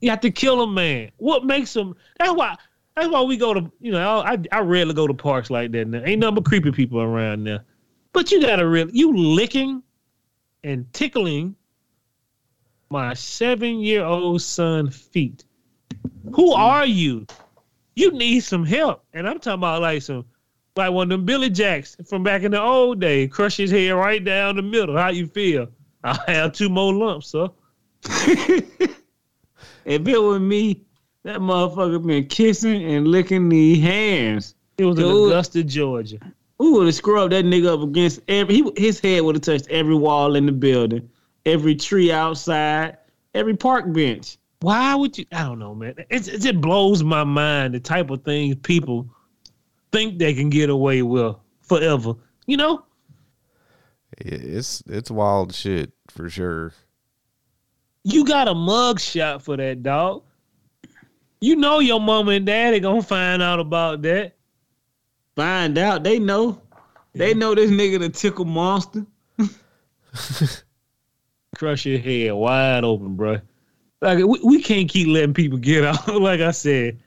[0.00, 1.10] You have to kill a man.
[1.16, 2.54] What makes him that's why
[2.96, 5.88] that's why we go to you know, I I rarely go to parks like that
[5.88, 6.02] now.
[6.04, 7.64] Ain't nothing but creepy people around there.
[8.12, 9.82] But you gotta really you licking
[10.62, 11.54] and tickling
[12.90, 15.44] my seven year old son feet.
[16.34, 17.26] Who are you?
[17.94, 19.04] You need some help.
[19.12, 20.24] And I'm talking about like some
[20.76, 23.26] like one of them Billy Jacks from back in the old day.
[23.28, 24.96] Crush his head right down the middle.
[24.96, 25.68] How you feel?
[26.04, 27.48] I'll have two more lumps, sir.
[29.88, 30.82] If it was me,
[31.24, 34.54] that motherfucker been kissing and licking the hands.
[34.76, 35.06] It was in.
[35.06, 36.18] Augusta, Georgia.
[36.58, 38.56] We would have scrubbed that nigga up against every.
[38.56, 41.08] He, his head would have touched every wall in the building,
[41.46, 42.98] every tree outside,
[43.34, 44.38] every park bench.
[44.60, 45.24] Why would you?
[45.32, 45.94] I don't know, man.
[46.10, 49.08] It's, it just blows my mind the type of things people
[49.92, 52.14] think they can get away with forever.
[52.46, 52.84] You know?
[54.18, 56.72] It's it's wild shit for sure.
[58.04, 60.24] You got a mug shot for that dog.
[61.40, 64.34] You know your mama and daddy gonna find out about that.
[65.36, 66.60] Find out they know.
[67.14, 69.06] They know this nigga the tickle monster.
[71.58, 73.38] Crush your head wide open, bro.
[74.00, 76.08] Like we, we can't keep letting people get out.
[76.08, 77.00] like I said,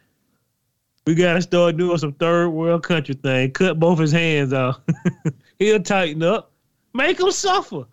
[1.08, 3.52] we gotta start doing some third world country thing.
[3.52, 4.82] Cut both his hands off.
[5.60, 6.52] He'll tighten up.
[6.94, 7.86] Make him suffer.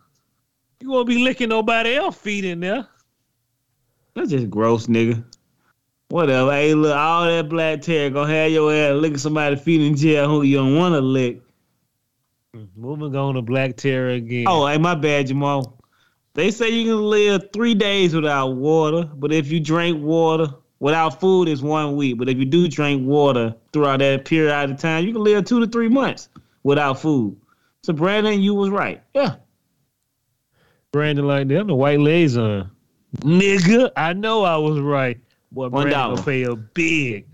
[0.81, 2.89] You won't be licking nobody else feet in there.
[4.15, 5.25] That's just gross, nigga.
[6.09, 6.51] Whatever.
[6.51, 10.29] Hey, look, all that black terror gonna have your ass licking somebody's feet in jail
[10.29, 11.41] who you don't want to lick.
[12.57, 14.47] Mm, moving on to Black Terror again.
[14.49, 15.78] Oh, hey, my bad, Jamal.
[16.35, 21.21] They say you can live three days without water, but if you drink water without
[21.21, 22.19] food, it's one week.
[22.19, 25.61] But if you do drink water throughout that period of time, you can live two
[25.61, 26.29] to three months
[26.63, 27.37] without food.
[27.83, 29.03] So Brandon, you was right.
[29.15, 29.37] Yeah.
[30.93, 32.71] Brandon like them, the white liaison.
[33.19, 35.19] Nigga, I know I was right.
[35.51, 37.27] Boy, One Brandon gonna pay a big.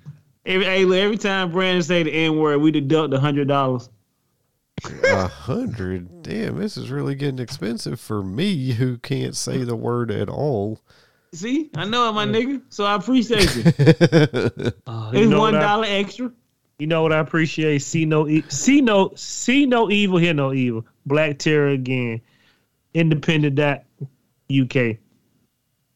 [0.47, 0.67] Every,
[1.01, 3.89] every time Brandon say the N word, we deduct a hundred dollars.
[5.05, 6.23] A hundred.
[6.23, 10.81] Damn, this is really getting expensive for me who can't say the word at all.
[11.33, 12.63] See, I know it, my nigga.
[12.69, 14.75] So I appreciate it.
[14.87, 16.31] Uh, you It's know one what I- dollar extra.
[16.79, 17.79] You know what I appreciate?
[17.83, 20.85] See no, e- see no, see no evil, hear no evil.
[21.07, 22.21] Black Terror again.
[22.95, 23.85] Independent dot
[24.53, 24.97] UK.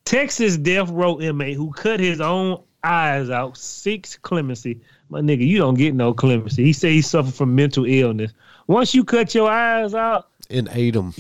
[0.04, 4.80] Texas death row inmate who cut his own eyes out seeks clemency.
[5.10, 6.64] My nigga, you don't get no clemency.
[6.64, 8.32] He said he suffered from mental illness.
[8.68, 11.12] Once you cut your eyes out, and ate them.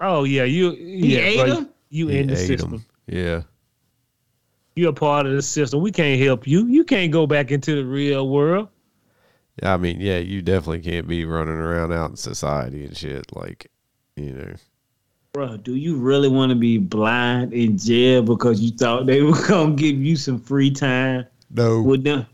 [0.00, 1.68] oh yeah, you yeah, ate bro, 'em?
[1.90, 2.74] you in the ate system.
[2.74, 2.84] 'em.
[3.06, 3.42] Yeah.
[4.76, 5.80] You're a part of the system.
[5.80, 6.66] We can't help you.
[6.66, 8.68] You can't go back into the real world.
[9.62, 13.24] Yeah, I mean, yeah, you definitely can't be running around out in society and shit.
[13.36, 13.70] Like,
[14.16, 14.54] you know,
[15.32, 19.40] Bro, do you really want to be blind in jail because you thought they were
[19.48, 22.26] gonna give you some free time no, with them?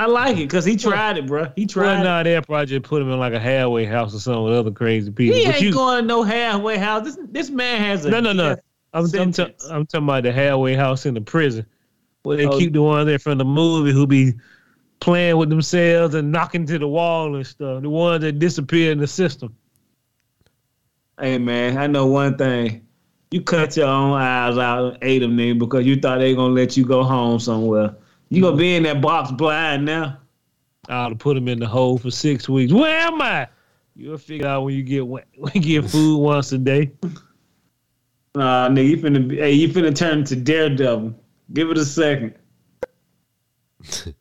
[0.00, 1.50] I like it because he tried it, bro.
[1.56, 2.00] He tried.
[2.00, 2.04] it.
[2.04, 4.70] nah, they'll probably just put him in like a halfway house or something with other
[4.70, 5.36] crazy people.
[5.36, 7.04] He But ain't you- going to no halfway house.
[7.04, 8.56] This this man has a no, no, no.
[8.94, 11.66] I'm, I'm, ta- I'm talking about the halfway house in the prison
[12.22, 12.58] where they Oh.
[12.58, 14.34] keep the ones there from the movie who be
[15.00, 17.82] playing with themselves and knocking to the wall and stuff.
[17.82, 19.54] The ones that disappear in the system.
[21.20, 22.86] Hey man, I know one thing.
[23.30, 26.54] You cut your own eyes out and ate them nigga because you thought they gonna
[26.54, 27.94] let you go home somewhere.
[28.30, 30.18] You gonna be in that box blind now.
[30.88, 32.72] I ought to put him in the hole for six weeks.
[32.72, 33.48] Where am I?
[33.96, 35.22] You'll figure out when you get when
[35.54, 36.92] you get food once a day.
[38.34, 41.14] Nah, nigga, you finna be, hey, you finna turn into Daredevil.
[41.52, 42.34] Give it a second.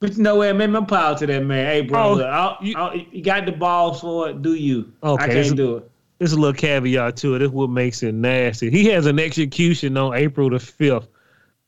[0.00, 1.66] but you know what, man, I'm proud to that man.
[1.66, 4.42] Hey, bro, Oh, look, I'll, you- I'll, you got the balls for it.
[4.42, 4.92] Do you?
[5.02, 5.90] Okay, I can't do it.
[6.18, 7.38] there's a little caveat to it.
[7.40, 8.70] This what makes it nasty.
[8.70, 11.08] He has an execution on April the fifth.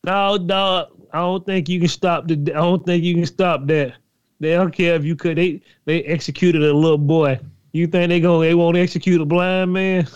[0.04, 0.88] No, dog.
[1.12, 2.34] I don't think you can stop the.
[2.34, 3.94] I don't think you can stop that.
[4.40, 5.36] They don't care if you could.
[5.38, 7.40] They they executed a little boy.
[7.72, 8.40] You think they go?
[8.40, 10.06] They won't execute a blind man?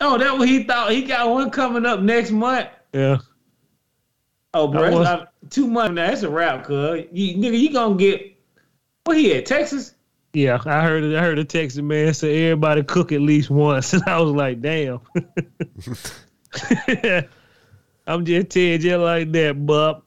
[0.00, 0.92] Oh, that what he thought.
[0.92, 2.68] He got one coming up next month.
[2.92, 3.18] Yeah.
[4.54, 6.06] Oh, bro, That it's was- not two months now.
[6.08, 7.04] That's a wrap, cuz.
[7.12, 8.36] You, nigga, you gonna get
[9.04, 9.94] what he at Texas?
[10.34, 11.16] Yeah, I heard it.
[11.16, 14.60] I heard a Texas man say everybody cook at least once, and I was like,
[14.60, 15.00] damn.
[18.08, 20.02] I'm just telling you like that, bub.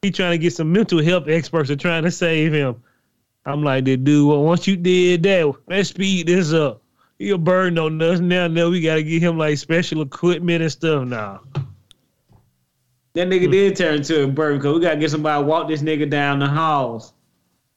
[0.00, 2.82] He trying to get some mental health experts are trying to save him.
[3.44, 4.26] I'm like, dude.
[4.26, 6.82] Well, once you did that, let's speed this up.
[7.18, 8.48] He'll burn on us now.
[8.48, 11.42] Now we gotta get him like special equipment and stuff now.
[13.14, 13.50] That nigga hmm.
[13.50, 16.38] did turn into a bird because we gotta get somebody to walk this nigga down
[16.38, 17.12] the halls.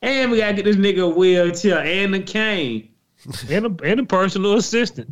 [0.01, 2.89] And we gotta get this nigga a wheelchair and a cane.
[3.49, 5.09] And a and a personal assistant.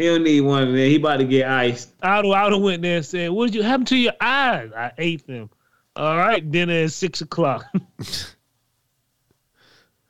[0.00, 0.78] He don't need one of them.
[0.78, 1.90] He about to get iced.
[2.02, 5.26] I'd I'd went there and said, "What did you happen to your eyes?" I ate
[5.26, 5.50] them.
[5.94, 7.66] All right, dinner at six o'clock.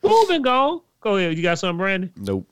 [0.04, 0.82] Moving on.
[1.00, 1.36] Go ahead.
[1.36, 2.12] You got something, Brandon?
[2.14, 2.48] Nope.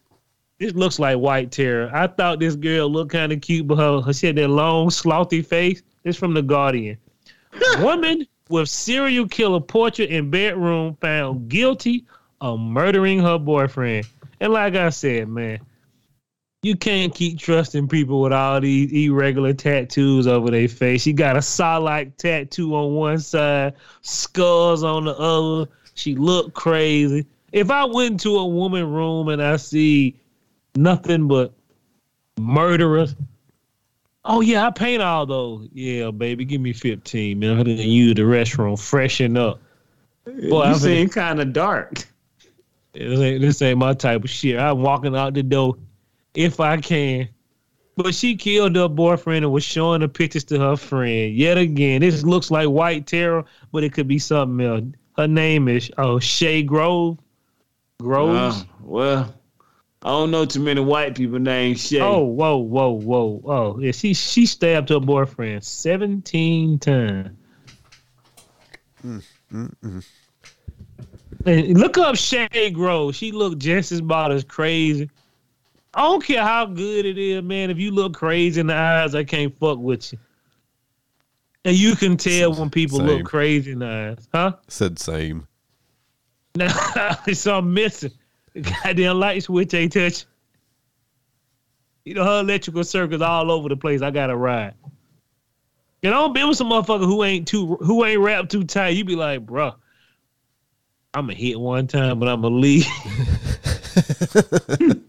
[0.58, 1.88] This looks like white terror.
[1.94, 4.88] I thought this girl looked kind of cute, but her, her she had that long,
[4.88, 5.80] slothy face.
[6.02, 6.98] This from the Guardian.
[7.78, 12.04] Woman with serial killer portrait in bedroom found guilty
[12.40, 14.08] of murdering her boyfriend.
[14.40, 15.60] And like I said, man,
[16.62, 21.02] you can't keep trusting people with all these irregular tattoos over their face.
[21.02, 25.70] She got a saw-like tattoo on one side, skulls on the other.
[25.94, 27.26] She looked crazy.
[27.52, 30.18] If I went into a woman room and I see
[30.74, 31.52] nothing but
[32.38, 33.14] murderers,
[34.24, 35.68] oh yeah, I paint all those.
[35.72, 37.38] Yeah, baby, give me fifteen.
[37.38, 39.60] Man, I'm gonna use the restroom, freshen up.
[40.24, 42.04] Boy, you I'm seem kind of dark.
[42.92, 44.58] this ain't, this ain't my type of shit.
[44.58, 45.76] I'm walking out the door
[46.38, 47.28] if I can.
[47.96, 51.34] But she killed her boyfriend and was showing the pictures to her friend.
[51.34, 54.84] Yet again, this looks like white terror, but it could be something else.
[55.16, 57.18] Her name is oh Shay Grove.
[57.98, 58.62] Groves.
[58.62, 59.34] Uh, well,
[60.02, 62.00] I don't know too many white people named Shay.
[62.00, 63.90] oh, whoa, whoa, whoa, oh yeah.
[63.90, 67.30] She she stabbed her boyfriend seventeen times.
[71.44, 73.16] And look up Shay Grove.
[73.16, 75.10] She looked just as about as crazy.
[75.98, 77.70] I don't care how good it is, man.
[77.70, 80.18] If you look crazy in the eyes, I can't fuck with you.
[81.64, 83.06] And you can tell when people Same.
[83.08, 84.52] look crazy in the eyes, huh?
[84.68, 85.48] Said same.
[86.54, 88.12] Now it's something missing.
[88.54, 90.24] The goddamn light switch ain't touch.
[92.04, 94.00] You know her electrical circuits all over the place.
[94.00, 94.74] I gotta ride.
[96.04, 98.90] And I don't be with some motherfucker who ain't too who ain't wrapped too tight.
[98.90, 99.74] You be like, bruh,
[101.12, 102.86] I'm gonna hit one time, but I'm gonna leave.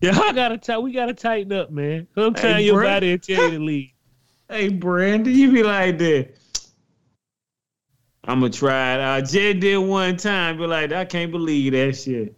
[0.00, 0.78] yeah, I gotta tight.
[0.78, 2.06] We gotta tighten up, man.
[2.14, 2.84] Sometimes Hey, your bruh.
[2.84, 3.90] body will tell you to leave.
[4.48, 6.36] Hey, Brandon, you be like that.
[8.22, 9.24] I'm gonna try it out.
[9.24, 12.36] Jed did one time, be like, I can't believe that shit.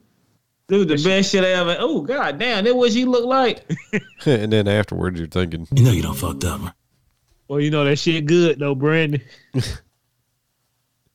[0.68, 1.77] Dude, was the best shit I ever.
[1.79, 3.71] Oh god damn, that what she look like.
[4.27, 6.73] and then afterwards, you're thinking, You know you don't fucked up, man.
[7.49, 9.21] Well, you know that shit good though, Brandon.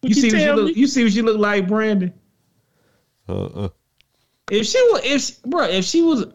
[0.04, 0.76] You see what she tell look.
[0.76, 2.14] You see what she look like, Brandon.
[3.30, 3.70] uh, uh
[4.52, 6.26] If she was, if bro, if she was,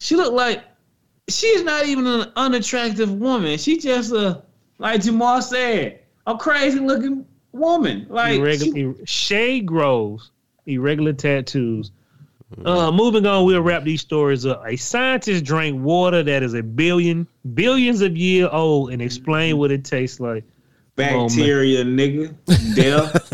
[0.00, 0.64] she looked like
[1.28, 3.58] she's not even an unattractive woman.
[3.58, 4.42] She just a
[4.78, 8.06] like Jamal said, a crazy looking woman.
[8.08, 10.30] Like she- irregular, Shay Groves,
[10.66, 11.90] irregular tattoos.
[12.64, 14.62] Uh, moving on, we'll wrap these stories up.
[14.66, 19.70] A scientist drank water that is a billion, billions of year old and explain what
[19.70, 20.44] it tastes like.
[20.96, 21.26] Come on, man.
[21.28, 22.34] bacteria, nigga.
[22.74, 23.32] Death.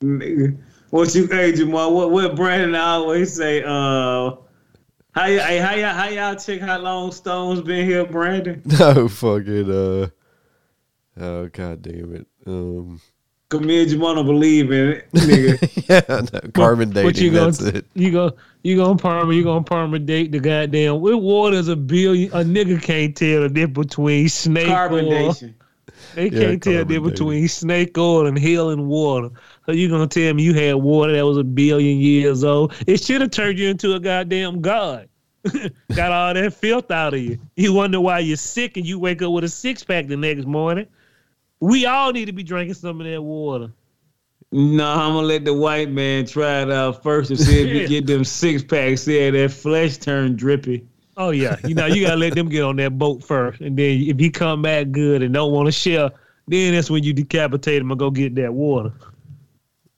[0.02, 0.56] nigga.
[0.92, 4.36] What you hey Jamal, what what Brandon always say, uh
[5.14, 8.60] how y- hey, how y'all how y'all check how long Stone's been here, Brandon?
[8.78, 10.08] no fucking uh.
[11.18, 12.26] Oh god damn it.
[12.46, 13.00] Um.
[13.48, 15.88] Cause me and Jamal don't believe in it, nigga.
[15.88, 17.04] yeah, no, carbon dating.
[17.06, 17.86] What you gonna that's it.
[17.94, 22.30] you go you gonna perma you gonna perma date the goddamn with water's a billion
[22.32, 25.34] a nigga can't tell the difference between snake oil.
[25.34, 25.54] Carbonation.
[26.14, 29.30] They Yeah, can't tell the difference between snake oil and healing water.
[29.66, 32.74] So you gonna tell me you had water that was a billion years old?
[32.86, 35.08] It should have turned you into a goddamn god.
[35.94, 37.38] Got all that filth out of you.
[37.56, 40.46] You wonder why you're sick and you wake up with a six pack the next
[40.46, 40.86] morning.
[41.60, 43.72] We all need to be drinking some of that water.
[44.50, 47.86] No, I'm gonna let the white man try it out first and see if he
[48.00, 49.02] get them six packs.
[49.02, 50.86] See that flesh turn drippy.
[51.16, 54.00] Oh yeah, you know you gotta let them get on that boat first, and then
[54.02, 56.10] if he come back good and don't want to share,
[56.48, 58.92] then that's when you decapitate him and go get that water.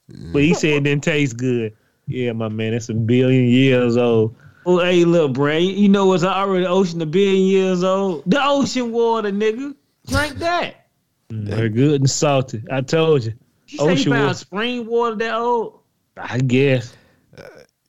[0.07, 1.75] But he said it didn't taste good.
[2.07, 4.35] Yeah, my man, it's a billion years old.
[4.67, 8.23] Oh, hey, look, Brad, you know what's already ocean a billion years old?
[8.25, 9.75] The ocean water, nigga.
[10.07, 10.87] Drink that.
[11.31, 12.63] Mm, They're good and salty.
[12.71, 13.33] I told you.
[13.67, 14.37] You say you Ocean found water.
[14.37, 15.79] spring water that old?
[16.17, 16.95] I guess.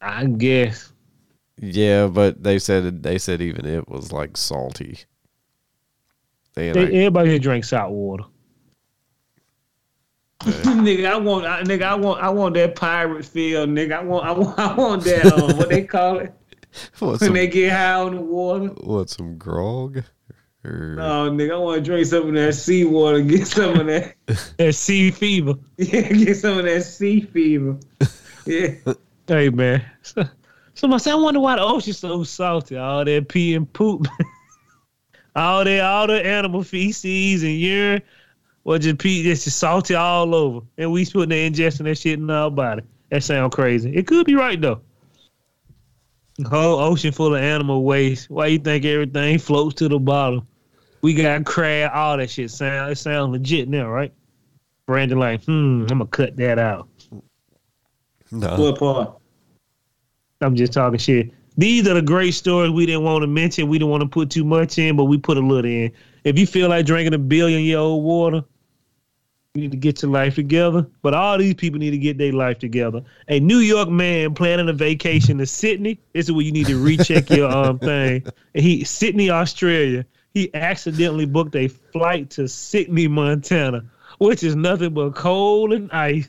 [0.01, 0.93] I guess.
[1.61, 5.01] Yeah, but they said they said even it was like salty.
[6.57, 8.25] And They, I- everybody here drink salt water.
[10.76, 13.99] nigga, I want, I, nigga, I want, I want that pirate feel, nigga.
[13.99, 15.32] I want, I want, I want that.
[15.32, 16.32] Um, what they call it
[17.01, 18.66] what when some, they get high on the water?
[18.84, 20.05] what some grog?
[20.64, 23.20] Or, Oh, nigga, I want to drink some of that sea water.
[23.22, 24.14] Get some of that.
[24.59, 25.55] That sea fever.
[25.78, 27.78] Yeah, get some of that sea fever.
[28.44, 28.74] Yeah.
[29.26, 29.84] Hey man.
[30.03, 30.24] So,
[30.74, 32.76] somebody say, I wonder why the ocean's so salty.
[32.76, 34.07] All that pee and poop.
[35.34, 38.03] all that all the animal feces and urine.
[38.67, 40.67] Well just pee it's just salty all over.
[40.77, 42.83] And we putting the ingesting that shit in our body.
[43.12, 43.95] That sound crazy.
[43.95, 44.81] It could be right though.
[46.39, 48.29] The whole ocean full of animal waste.
[48.29, 50.49] Why you think everything floats to the bottom?
[51.01, 54.12] We got crab, all that shit sound it sounds legit now, right?
[54.85, 56.89] Brandon like, hmm, I'm gonna cut that out.
[58.33, 58.57] no.
[58.57, 59.17] What part?
[60.41, 61.31] I'm just talking shit.
[61.57, 63.69] These are the great stories we didn't want to mention.
[63.69, 65.93] We didn't want to put too much in, but we put a little in.
[66.25, 68.43] If you feel like drinking a billion year old water,
[69.57, 70.86] you need to get your life together.
[71.02, 73.02] But all these people need to get their life together.
[73.28, 75.98] A New York man planning a vacation to Sydney.
[76.12, 78.24] This is where you need to recheck your um thing.
[78.54, 80.04] And he Sydney, Australia.
[80.34, 83.84] He accidentally booked a flight to Sydney, Montana,
[84.18, 86.28] which is nothing but cold and ice.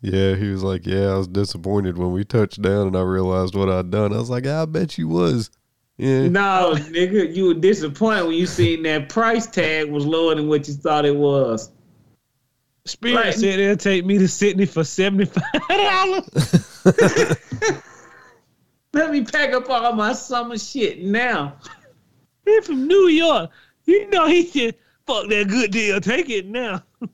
[0.00, 3.54] Yeah, he was like, "Yeah, I was disappointed when we touched down and I realized
[3.54, 5.50] what I'd done." I was like, "I bet you was."
[5.98, 10.46] Yeah, No, nigga, you were disappointed when you seen that price tag was lower than
[10.46, 11.72] what you thought it was.
[12.88, 13.34] Spirit Right.
[13.34, 16.82] said it'll take me to Sydney for seventy five dollars.
[18.94, 21.56] Let me pack up all my summer shit now.
[22.44, 23.50] He from New York.
[23.84, 24.74] You know he said,
[25.06, 26.00] "Fuck that good deal.
[26.00, 26.82] Take it now."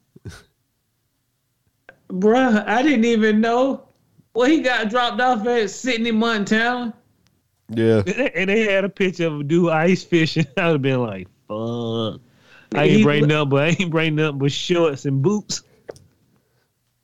[2.11, 3.89] Bruh, I didn't even know.
[4.35, 6.95] Well, he got dropped off at Sydney, Montana.
[7.69, 8.03] yeah.
[8.35, 10.47] And they had a picture of a dude ice fishing.
[10.57, 12.21] I would have been like, "Fuck."
[12.75, 15.63] I ain't bring nothing, but I ain't bring nothing but shorts and boots.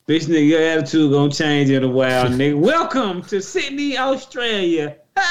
[0.08, 2.58] Bitch, nigga, your attitude gonna change in a while, nigga.
[2.58, 4.96] Welcome to Sydney, Australia.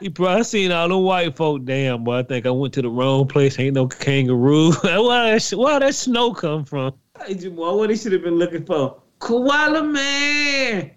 [0.00, 1.64] He probably seen all the white folk.
[1.64, 3.56] Damn, boy, I think I went to the wrong place.
[3.60, 4.72] Ain't no kangaroo.
[4.82, 6.94] where that, where that snow come from?
[7.24, 9.00] Hey, Jamal, what he should have been looking for?
[9.20, 10.90] Koala man.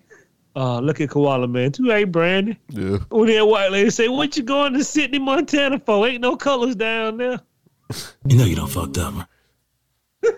[0.56, 1.72] Oh, look at Koala Man.
[1.72, 2.58] Too hey, Brandon.
[2.70, 2.98] Yeah.
[3.10, 6.08] When that white lady say, "What you going to Sydney, Montana for?
[6.08, 7.42] Ain't no colors down there."
[8.28, 9.28] You know you done fucked up, man.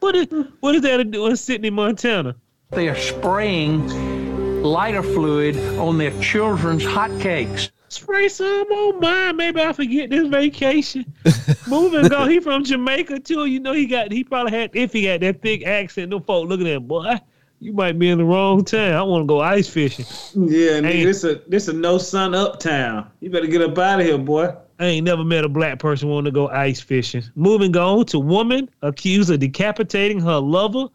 [0.00, 0.26] What is
[0.60, 2.36] what is that to do in Sydney, Montana?
[2.70, 7.70] They are spraying lighter fluid on their children's hotcakes.
[7.88, 9.36] Spray some on mine.
[9.36, 11.10] Maybe I forget this vacation.
[11.68, 12.26] Moving go.
[12.26, 13.46] He from Jamaica too.
[13.46, 14.10] You know he got.
[14.10, 14.70] He probably had.
[14.74, 17.20] If he had that thick accent, no folk looking at him, boy.
[17.60, 18.94] You might be in the wrong town.
[18.94, 20.04] I want to go ice fishing.
[20.34, 21.04] Yeah, nigga, Hey.
[21.04, 23.10] this a this a no sun uptown.
[23.20, 24.54] You better get up out of here, boy.
[24.78, 27.22] I ain't never met a black person wanting to go ice fishing.
[27.36, 30.88] Moving on to woman accused of decapitating her lover,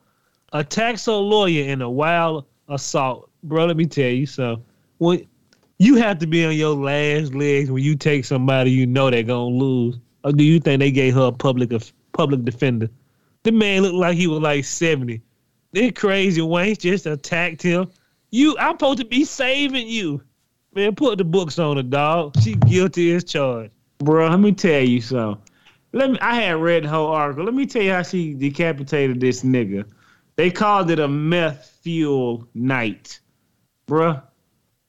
[0.52, 3.30] attacks her lawyer in a wild assault.
[3.44, 4.66] Bro, let me tell you something.
[4.98, 5.26] When
[5.78, 9.24] you have to be on your last legs when you take somebody you know they're
[9.24, 9.98] gonna lose.
[10.26, 11.80] Or do you think they gave her a public a
[12.12, 12.90] public defender?
[13.44, 15.22] The man looked like he was like 70.
[15.72, 17.90] This crazy Wayne just attacked him.
[18.30, 20.22] You I'm supposed to be saving you.
[20.80, 22.36] Man, put the books on her, dog.
[22.42, 23.74] She guilty as charged.
[23.98, 25.44] Bro, let me tell you something.
[25.92, 26.18] Let me.
[26.22, 27.44] I had read the whole article.
[27.44, 29.84] Let me tell you how she decapitated this nigga.
[30.38, 33.20] They called it a meth fuel night,
[33.90, 34.24] bruh.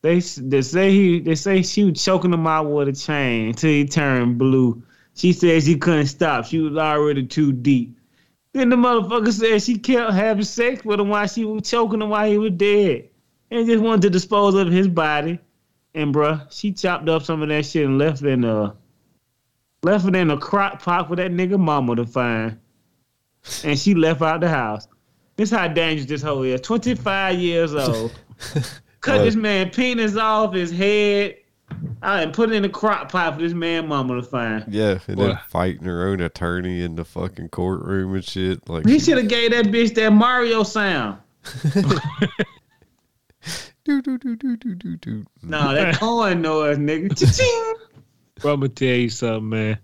[0.02, 3.70] They they say he they say she was choking him out with a chain until
[3.70, 4.80] he turned blue.
[5.16, 6.44] She said she couldn't stop.
[6.44, 7.98] She was already too deep.
[8.52, 12.10] Then the motherfucker said she kept having sex with him while she was choking him
[12.10, 13.08] while he was dead,
[13.50, 15.40] and just wanted to dispose of his body.
[15.94, 18.74] And bruh, she chopped up some of that shit and left it in a
[19.82, 22.58] left it in a crock pot for that nigga mama to find.
[23.64, 24.86] And she left out the house.
[25.36, 26.60] This how dangerous this hoe is.
[26.60, 28.12] 25 years old.
[29.00, 31.36] Cut Well- this man penis off his head
[32.02, 34.64] uh, and put it in a crock pot for this man mama to find.
[34.68, 35.42] Yeah, and then What?
[35.48, 38.68] fighting her own attorney in the fucking courtroom and shit.
[38.68, 41.18] Like, He should have gave that bitch that Mario sound.
[43.84, 45.24] do, do, do, do, do, do, do.
[45.42, 47.18] No, that coin noise, nigga.
[47.18, 47.74] Cha-ching.
[48.40, 49.78] Bro, I'm gonna tell you something, man.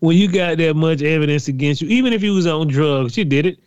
[0.00, 3.24] When you got that much evidence against you, even if you was on drugs, you
[3.24, 3.58] did it.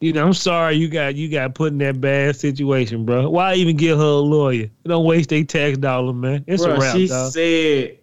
[0.00, 3.28] You know, I'm sorry you got you got put in that bad situation, bro.
[3.28, 4.70] Why even get her a lawyer?
[4.84, 6.44] Don't waste their tax dollar, man.
[6.46, 7.32] It's Bruh, a wrap, she dog.
[7.32, 7.98] said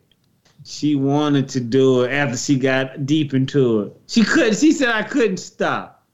[0.66, 3.94] she wanted to do it after she got deep into it.
[4.08, 4.58] She couldn't.
[4.58, 6.06] She said I couldn't stop.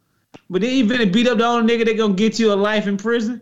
[0.49, 2.85] But then you finna beat up the only nigga that gonna get you a life
[2.85, 3.41] in prison.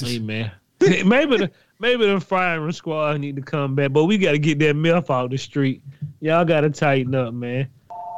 [0.00, 0.50] Hey, man.
[1.04, 4.58] maybe the maybe the firing squad need to come back, but we got to get
[4.60, 5.82] that milf out the street.
[6.20, 7.68] Y'all got to tighten up, man.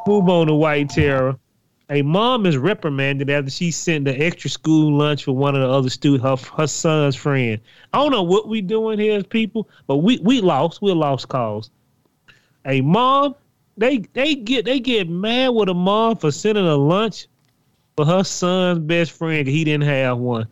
[0.06, 1.38] Move on to white terror.
[1.90, 5.68] A mom is reprimanded after she sent the extra school lunch for one of the
[5.68, 7.60] other students, her, her son's friend.
[7.92, 10.82] I don't know what we doing here as people, but we we lost.
[10.82, 11.70] We lost cause.
[12.64, 13.34] A mom,
[13.76, 17.26] they they get they get mad with a mom for sending a lunch
[17.96, 19.48] for her son's best friend.
[19.48, 20.46] He didn't have one.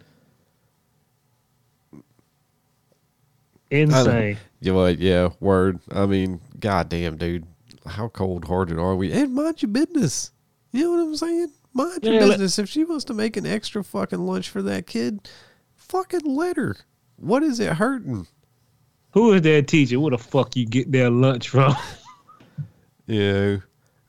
[3.70, 4.38] Insane.
[4.60, 5.78] You like, yeah, word.
[5.92, 7.46] I mean, goddamn, dude.
[7.86, 9.12] How cold hearted are we?
[9.12, 10.32] And mind your business.
[10.72, 11.52] You know what I'm saying?
[11.72, 12.58] Mind your Yeah, business.
[12.58, 15.28] if she wants to make an extra fucking lunch for that kid,
[15.76, 16.76] fucking let her.
[17.16, 18.26] What is it hurting?
[19.12, 19.98] Who is that teacher?
[20.00, 21.74] Where the fuck you get their lunch from?
[23.06, 23.60] You know,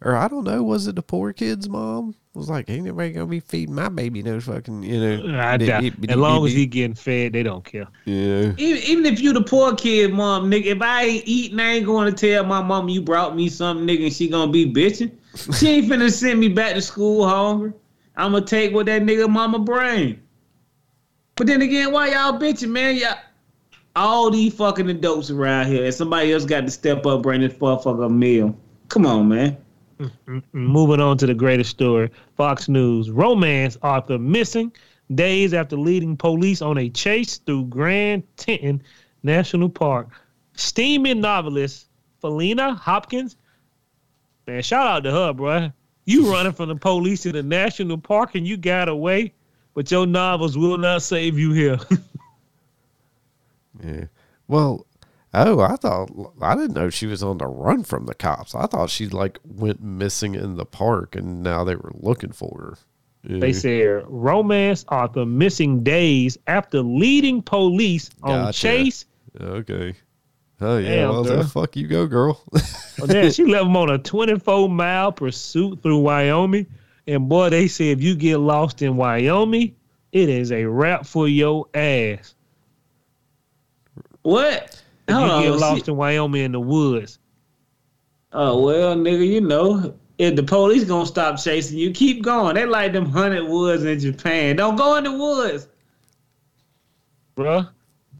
[0.01, 0.63] or I don't know.
[0.63, 2.15] Was it the poor kid's mom?
[2.33, 5.39] Was like, ain't nobody gonna be feeding my baby no fucking, you know.
[5.39, 5.81] I bit- doubt.
[5.81, 7.87] bit- bit- As long bit- as he getting fed, they don't care.
[8.05, 8.53] Yeah.
[8.57, 11.85] Even, even if you the poor kid, mom, nigga, if I ain't eating, I ain't
[11.85, 15.11] going to tell my mom you brought me something, nigga, and she gonna be bitching.
[15.57, 17.73] She ain't finna send me back to school hungry.
[18.15, 20.19] I'm gonna take what that nigga mama bring.
[21.35, 22.95] But then again, why y'all bitching, man?
[22.97, 23.15] Y'all,
[23.95, 27.53] all these fucking adults around here, and somebody else got to step up, bring this
[27.53, 28.57] motherfucker a meal.
[28.89, 29.57] Come on, man.
[30.53, 32.09] Moving on to the greatest story.
[32.35, 33.11] Fox News.
[33.11, 34.71] Romance author missing
[35.13, 38.81] days after leading police on a chase through Grand Teton
[39.23, 40.09] National Park.
[40.53, 41.87] Steaming novelist
[42.21, 43.35] Felina Hopkins.
[44.47, 45.71] Man, shout out to her, bro.
[46.05, 49.33] You running from the police in the national park and you got away,
[49.73, 51.77] but your novels will not save you here.
[53.83, 54.05] Yeah.
[54.47, 54.85] Well,
[55.33, 56.09] oh, I thought
[56.41, 58.55] I didn't know she was on the run from the cops.
[58.55, 62.57] I thought she like went missing in the park, and now they were looking for
[62.59, 62.77] her.
[63.23, 63.39] Yeah.
[63.39, 68.59] They said romance author missing days after leading police on Gotcha.
[68.59, 69.05] chase.
[69.39, 69.95] Okay.
[70.61, 70.89] Oh yeah.
[70.89, 72.41] Damn, well, the fuck you go, girl.
[73.01, 76.65] Oh, damn, she left him on a 24 mile pursuit through Wyoming.
[77.07, 79.75] And boy, they say if you get lost in Wyoming,
[80.11, 82.35] it is a wrap for your ass.
[84.21, 84.81] What?
[85.09, 87.19] If Hold you get oh, see- lost in Wyoming in the woods.
[88.31, 92.55] Oh well, nigga, you know, if the police gonna stop chasing you, keep going.
[92.55, 94.55] They like them hunted woods in Japan.
[94.55, 95.67] Don't go in the woods.
[97.35, 97.69] Bruh,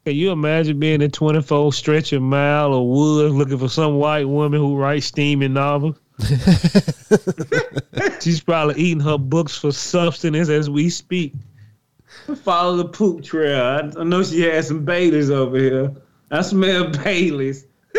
[0.05, 4.27] can you imagine being in 24 stretch a mile of woods looking for some white
[4.27, 5.99] woman who writes steaming novels?
[8.21, 11.33] She's probably eating her books for substance as we speak.
[12.43, 13.91] Follow the poop trail.
[13.97, 15.93] I, know she had some Baileys over here.
[16.31, 17.65] I smell Baileys.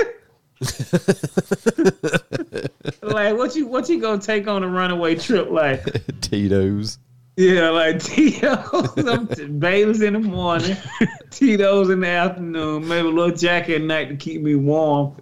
[3.03, 5.83] like what you what you gonna take on a runaway trip like?
[6.21, 6.99] Tito's.
[7.37, 10.77] Yeah, like Tito's, I'm t- Baileys in the morning,
[11.31, 15.17] Tito's in the afternoon, maybe a little jacket at night to keep me warm.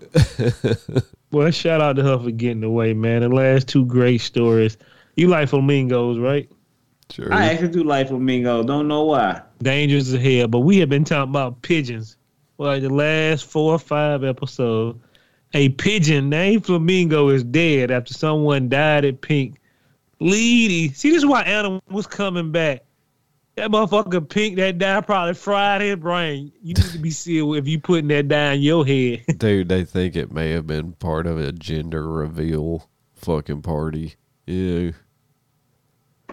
[1.31, 3.21] Well, shout out to her for getting away, man.
[3.21, 4.79] The last two great stories.
[5.15, 6.51] You like flamingos, right?
[7.11, 7.33] Sure.
[7.33, 8.67] I actually do like flamingos.
[8.67, 9.43] Don't know why.
[9.63, 12.17] Dangerous as hell, but we have been talking about pigeons
[12.59, 14.99] for like the last four or five episodes.
[15.55, 19.59] A pigeon named Flamingo is dead after someone dyed at Pink.
[20.21, 20.95] Leedy.
[20.95, 22.85] See, this is why Anna was coming back.
[23.55, 26.53] That motherfucker Pink that died probably fried his brain.
[26.63, 29.25] You need to be sealed if you putting that down in your head.
[29.39, 34.17] Dude, they think it may have been part of a gender reveal fucking party.
[34.47, 34.91] Yeah.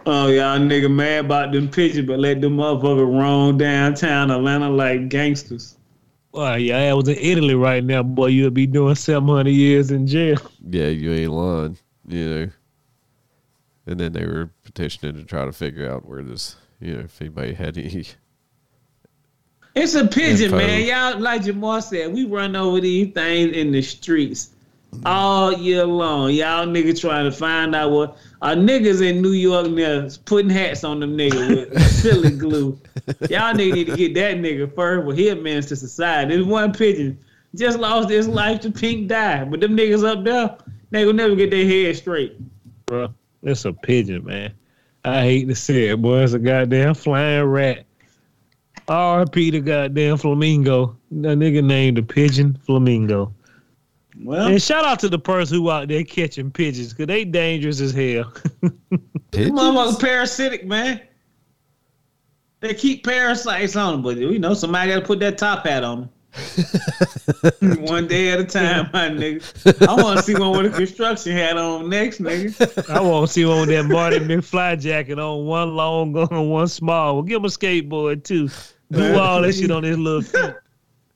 [0.07, 5.09] Oh y'all nigga mad about them pictures, but let them motherfucker roam downtown Atlanta like
[5.09, 5.77] gangsters.
[6.35, 8.27] Well, yeah, I was in Italy right now, boy.
[8.27, 10.37] You'll be doing 700 years in jail.
[10.67, 11.77] Yeah, you ain't lying.
[12.05, 12.49] You know.
[13.87, 17.21] And then they were petitioning to try to figure out where this, you know, if
[17.21, 18.05] anybody had any.
[19.75, 20.57] It's a pigeon, Info.
[20.57, 20.85] man.
[20.85, 24.49] Y'all, like Jamal said, we run over these things in the streets
[25.05, 26.31] all year long.
[26.31, 30.83] Y'all niggas trying to find out what our niggas in New York now putting hats
[30.83, 32.79] on them niggas with silly glue.
[33.29, 35.05] Y'all niggas need to get that nigga first.
[35.05, 36.35] Well, he a menace to society.
[36.35, 37.17] There's one pigeon
[37.55, 40.57] just lost his life to pink dye, but them niggas up there,
[40.91, 42.37] they will never get their head straight.
[42.85, 43.13] bro.
[43.41, 44.53] that's a pigeon, man.
[45.03, 46.23] I hate to say it, boy.
[46.23, 47.85] It's a goddamn flying rat.
[48.87, 49.51] R.P.
[49.51, 50.95] the goddamn flamingo.
[51.11, 53.33] That nigga named the pigeon flamingo.
[54.23, 57.81] Well, And shout out to the person who out there catching pigeons, cause they dangerous
[57.81, 58.31] as hell.
[59.31, 61.01] motherfucker parasitic, man.
[62.61, 65.83] They keep parasites on them, but you know somebody got to put that top hat
[65.83, 66.09] on them.
[67.85, 69.87] one day at a time, my nigga.
[69.87, 72.89] I want to see one with a construction hat on next, nigga.
[72.89, 76.67] I want to see one with that Marty McFly jacket on, one long on, one
[76.67, 77.15] small.
[77.15, 78.49] Well, give him a skateboard too.
[78.91, 80.55] Do all that shit on his little feet.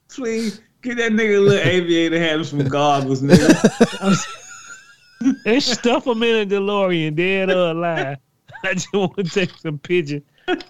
[0.08, 4.26] Please get that nigga a little aviator hat and some goggles, nigga.
[5.44, 8.18] and stuff him in a DeLorean, dead or alive.
[8.64, 10.22] I just want to take some pigeon,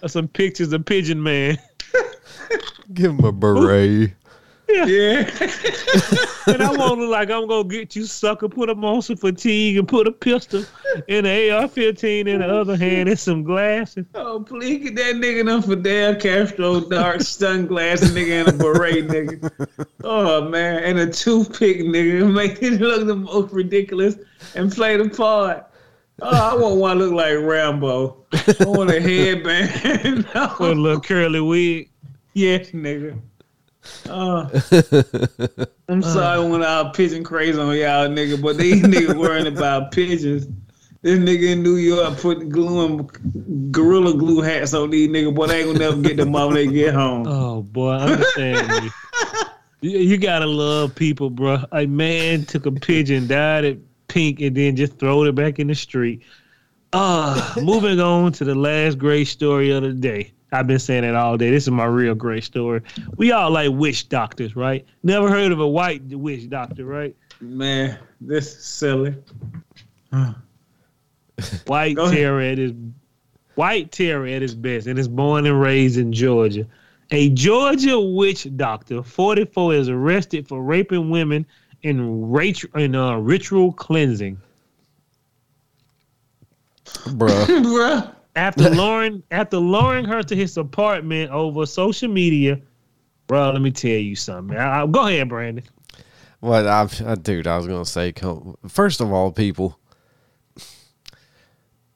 [0.07, 1.57] some pictures of Pigeon Man.
[2.93, 4.11] Give him a beret.
[4.71, 5.29] Yeah.
[6.47, 9.87] And I want to like I'm gonna get you sucker, put on some fatigue and
[9.87, 10.65] put a pistol
[11.07, 14.05] in the AR-15 in the oh, other hand and some glasses.
[14.15, 19.67] Oh, please get that nigga them Fidel Castro dark sunglasses nigga and a beret nigga.
[20.03, 24.15] Oh man, and a toothpick nigga make it look the most ridiculous
[24.55, 25.67] and play the part.
[26.23, 28.25] Oh, I want one look like Rambo.
[28.33, 30.25] I want a headband.
[30.59, 31.89] With a little curly wig.
[32.33, 33.19] yes, nigga.
[34.07, 34.49] Oh,
[35.87, 40.47] I'm sorry when I pigeon crazy on y'all nigga, but these niggas worrying about pigeons.
[41.01, 45.47] This nigga in New York put glue and gorilla glue hats on these niggas, but
[45.47, 47.25] they ain't gonna never get them off when they get home.
[47.27, 48.91] Oh boy, I understand you.
[49.89, 49.99] you.
[49.99, 51.63] You gotta love people, bro.
[51.71, 55.67] A man took a pigeon, dyed it pink, and then just throwed it back in
[55.67, 56.21] the street.
[56.93, 60.31] Uh, moving on to the last great story of the day.
[60.51, 61.49] I've been saying it all day.
[61.49, 62.81] This is my real great story.
[63.15, 64.85] We all like witch doctors, right?
[65.03, 67.15] Never heard of a white witch doctor, right?
[67.39, 69.15] Man, this is silly.
[71.65, 72.17] White Go ahead.
[72.17, 72.73] terror at his
[73.55, 76.67] white terror at his best, and is born and raised in Georgia.
[77.11, 81.45] A Georgia witch doctor, 44, is arrested for raping women
[81.81, 84.39] in, rat- in uh, ritual cleansing.
[86.85, 87.45] Bruh.
[87.47, 88.15] Bruh.
[88.35, 92.59] After luring after luring her to his apartment over social media,
[93.27, 94.57] bro, let me tell you something.
[94.57, 95.63] I, I- go ahead, Brandon.
[96.39, 99.79] What I, I dude, I was gonna say, come, first of all, people,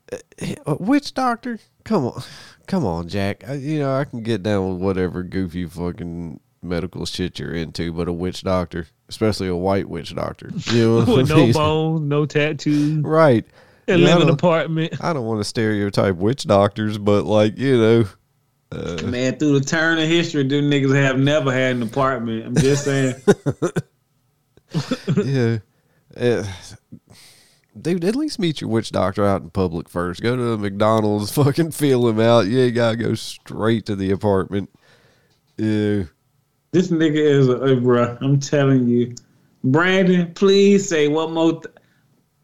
[0.68, 2.22] witch doctor, come on,
[2.68, 3.48] come on, Jack.
[3.48, 7.92] I, you know I can get down with whatever goofy fucking medical shit you're into,
[7.92, 12.26] but a witch doctor, especially a white witch doctor, you know With no bones, no
[12.26, 13.46] tattoos, right?
[13.88, 15.04] and Yeah, live in an apartment.
[15.04, 18.06] I don't want to stereotype witch doctors, but like you know,
[19.04, 22.46] Man, through the turn of history, them niggas have never had an apartment.
[22.46, 23.16] I'm just saying.
[25.26, 25.60] yeah.
[26.18, 26.44] Uh,
[27.80, 30.22] dude, at least meet your witch doctor out in public first.
[30.22, 32.48] Go to a McDonald's, fucking feel him out.
[32.48, 34.70] You ain't gotta go straight to the apartment.
[35.58, 36.04] Yeah.
[36.72, 38.18] This nigga is a, a bruh.
[38.22, 39.16] I'm telling you,
[39.64, 40.34] Brandon.
[40.34, 41.62] Please say one more.
[41.62, 41.75] Th-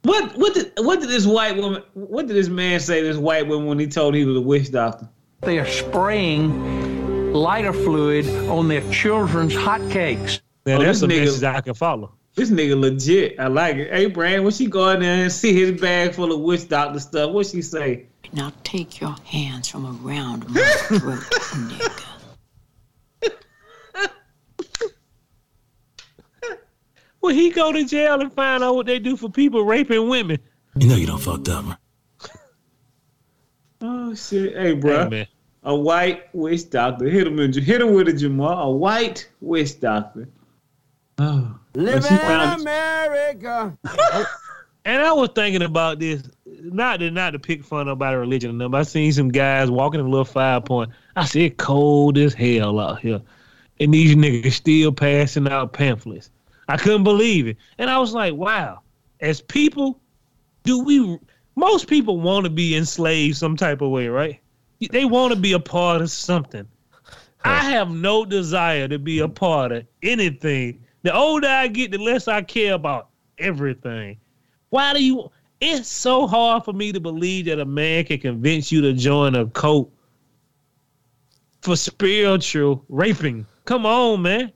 [0.04, 1.84] what what did what did this white woman?
[1.94, 3.02] What did this man say?
[3.02, 5.08] to This white woman when he told he was a witch doctor.
[5.42, 10.42] They are spraying lighter fluid on their children's hotcakes.
[10.66, 12.12] Now, Oh, that's this a nigga- message I can follow.
[12.36, 13.40] This nigga legit.
[13.40, 13.92] I like it.
[13.94, 17.00] Hey, Brandon, when she go in there and see his bag full of witch doctor
[17.00, 18.06] stuff, what she say?
[18.34, 22.11] Now take your hands from around my throat, nigga.
[27.22, 30.40] Well, he go to jail and find out what they do for people raping women.
[30.76, 31.78] You know you don't fucked up, right?
[33.82, 34.56] Oh shit.
[34.56, 35.28] Hey, Hey,
[35.64, 37.08] a white witch doctor.
[37.10, 38.72] Hit him in, hit him with a Jamal.
[38.72, 40.30] A white witch doctor.
[41.18, 41.56] Oh.
[41.74, 42.64] Living she found,
[44.84, 48.54] And I was thinking about this, not to not to pick fun about religion or
[48.54, 48.72] nothing.
[48.72, 50.90] but I seen some guys walking in a little five point.
[51.16, 53.22] I said cold as hell out here,
[53.80, 56.32] and these niggas still passing out pamphlets.
[56.72, 58.80] I couldn't believe it, and I was like, wow.
[59.20, 60.00] As people,
[60.64, 61.20] do we?
[61.58, 64.40] Most people want to be enslaved some type of way, right?
[64.90, 66.66] They want to be a part of something.
[67.44, 69.34] I have no desire to be a hmm.
[69.34, 70.82] part of anything.
[71.04, 74.18] The older I get, the less I care about everything.
[74.70, 75.30] Why do you?
[75.60, 79.36] It's so hard for me to believe that a man can convince you to join
[79.36, 79.92] a cult
[81.64, 83.46] for spiritual raping.
[83.66, 84.54] Come on, man.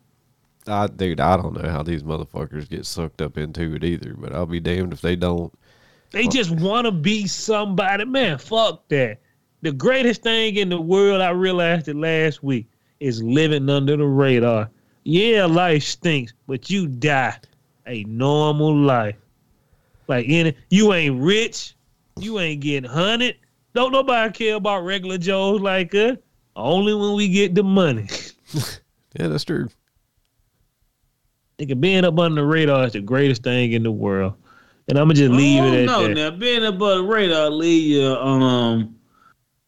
[0.67, 4.33] I, dude, I don't know how these motherfuckers get sucked up into it either, but
[4.33, 5.53] I'll be damned if they don't.
[6.11, 8.05] They just want to be somebody.
[8.05, 9.19] Man, fuck that.
[9.61, 12.67] The greatest thing in the world, I realized it last week,
[12.99, 14.69] is living under the radar.
[15.03, 17.37] Yeah, life stinks, but you die
[17.85, 19.15] a normal life.
[20.07, 21.75] Like any, you ain't rich,
[22.19, 23.37] you ain't getting hunted.
[23.73, 26.17] Don't nobody care about regular Joes like us.
[26.55, 28.07] Only when we get the money.
[29.17, 29.69] Yeah, that's true.
[31.59, 34.33] Nigga, being up under the radar is the greatest thing in the world.
[34.87, 36.13] And I'm gonna just leave oh, it at no, that.
[36.13, 38.95] now being above the radar leave you um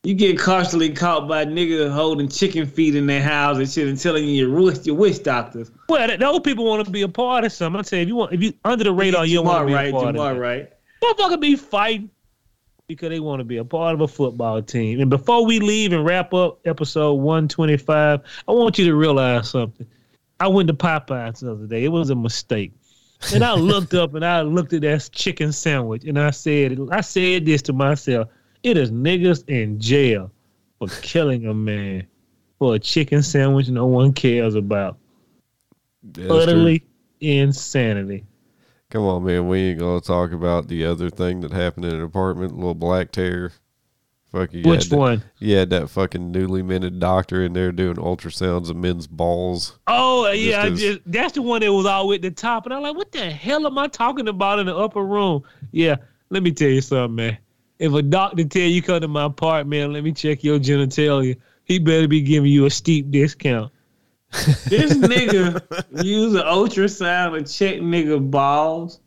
[0.04, 4.00] You get constantly caught by niggas holding chicken feet in their house and shit and
[4.00, 5.72] telling you your wish, your wish doctors.
[5.90, 7.80] Well, th- those people want to be a part of something.
[7.82, 9.74] I you, if you want, if you under the radar, you don't want to be
[9.74, 10.40] right, a part Jamar of it.
[10.40, 10.74] right.
[11.02, 12.10] Motherfucker be fighting
[12.88, 15.00] because they want to be a part of a football team.
[15.00, 19.88] And before we leave and wrap up episode 125, I want you to realize something.
[20.40, 21.84] I went to Popeyes the other day.
[21.84, 22.72] It was a mistake.
[23.34, 27.02] And I looked up and I looked at that chicken sandwich and I said, I
[27.02, 28.30] said this to myself.
[28.64, 30.32] It is niggas in jail
[30.78, 32.06] for killing a man
[32.60, 34.98] for a chicken sandwich no one cares about.
[36.04, 36.38] That's true.
[36.38, 36.84] Utterly
[37.20, 38.26] insanity.
[38.90, 39.48] Come on, man.
[39.48, 43.12] We ain't gonna talk about the other thing that happened in an apartment, little black
[43.12, 43.52] tear.
[44.32, 44.64] Fuck you.
[44.64, 45.24] Which that- one?
[45.40, 49.78] Yeah, that fucking newly minted doctor in there doing ultrasounds of men's balls.
[49.88, 52.82] Oh yeah, as- just that's the one that was all at the top, and I'm
[52.82, 55.44] like, what the hell am I talking about in the upper room?
[55.72, 55.96] Yeah,
[56.30, 57.38] let me tell you something, man.
[57.80, 61.80] If a doctor tell you come to my apartment, let me check your genitalia, he
[61.80, 63.72] better be giving you a steep discount.
[64.32, 69.00] This nigga use an ultrasound to check nigga balls.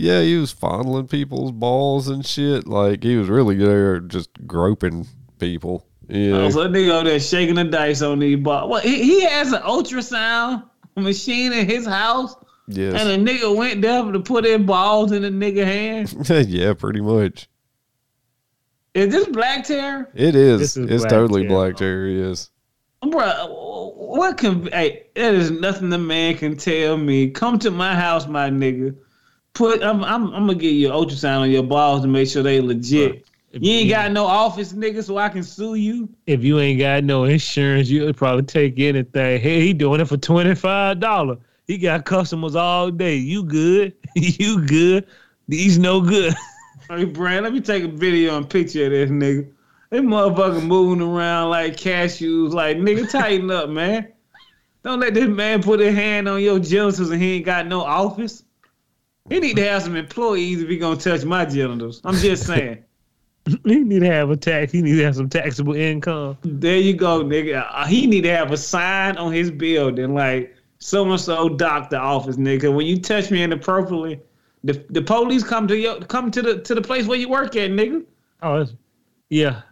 [0.00, 2.66] Yeah, he was fondling people's balls and shit.
[2.66, 5.06] Like he was really there just groping
[5.38, 5.86] people.
[6.08, 6.36] Yeah.
[6.36, 8.70] Oh, so that nigga over there shaking the dice on these balls.
[8.70, 10.64] Well, he, he has an ultrasound
[10.96, 12.34] machine in his house,
[12.66, 12.98] yes.
[12.98, 16.48] and a nigga went there to put in balls in the nigga hand.
[16.48, 17.46] yeah, pretty much.
[18.94, 20.10] Is this black terror?
[20.14, 20.62] It is.
[20.62, 21.54] Is it's black totally terror.
[21.54, 22.06] black terror.
[22.06, 22.50] Yes.
[23.02, 27.28] Bro, what can hey, that is nothing the man can tell me.
[27.28, 28.96] Come to my house, my nigga.
[29.60, 32.42] Put I'm I'm, I'm gonna get you an ultrasound on your balls to make sure
[32.42, 33.26] they legit.
[33.52, 36.08] If You ain't got no office, nigga, so I can sue you.
[36.26, 39.38] If you ain't got no insurance, you'll probably take anything.
[39.38, 41.36] Hey, he doing it for twenty five dollars.
[41.66, 43.16] He got customers all day.
[43.16, 43.92] You good?
[44.14, 45.06] you good?
[45.46, 46.34] These no good.
[46.88, 49.48] Hey, Brand, let me take a video and picture of this nigga.
[49.90, 52.52] This motherfucker moving around like cashews.
[52.52, 54.08] Like, nigga, tighten up, man.
[54.82, 57.82] Don't let this man put a hand on your genitals and he ain't got no
[57.82, 58.42] office.
[59.30, 62.00] He need to have some employees if he gonna touch my genitals.
[62.04, 62.84] I'm just saying.
[63.64, 64.70] he need to have a tax.
[64.72, 66.36] He need to have some taxable income.
[66.42, 67.66] There you go, nigga.
[67.72, 71.96] Uh, he need to have a sign on his building like so and so doctor
[71.96, 72.74] office, nigga.
[72.74, 74.20] When you touch me inappropriately,
[74.64, 77.56] the the police come to your come to the to the place where you work
[77.56, 78.04] at, nigga.
[78.42, 78.66] Oh,
[79.28, 79.62] yeah,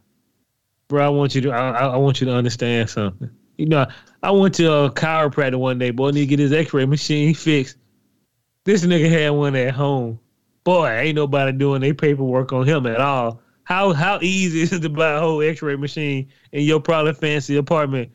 [0.88, 1.04] bro.
[1.04, 1.50] I want you to.
[1.50, 3.28] I, I- I want you to understand something.
[3.56, 3.86] You know,
[4.22, 5.90] I went to a chiropractor one day.
[5.90, 7.76] Boy, need to get his X-ray machine fixed.
[8.68, 10.20] This nigga had one at home.
[10.62, 13.40] Boy, ain't nobody doing their paperwork on him at all.
[13.64, 17.56] How how easy is it to buy a whole X-ray machine in your probably fancy
[17.56, 18.10] apartment?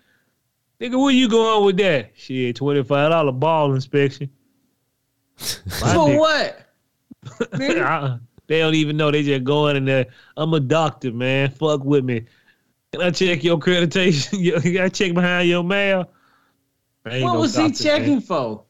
[0.79, 2.11] Nigga, where you going with that?
[2.13, 4.29] Shit, twenty five dollar ball inspection.
[5.37, 6.67] For what?
[7.25, 8.21] Nigga.
[8.45, 9.09] They don't even know.
[9.09, 10.05] They just going in there.
[10.37, 11.49] I'm a doctor, man.
[11.49, 12.25] Fuck with me.
[12.91, 14.39] Can I check your accreditation?
[14.39, 16.11] you you gotta check behind your mail.
[17.07, 18.21] I what no was he checking man.
[18.21, 18.65] for?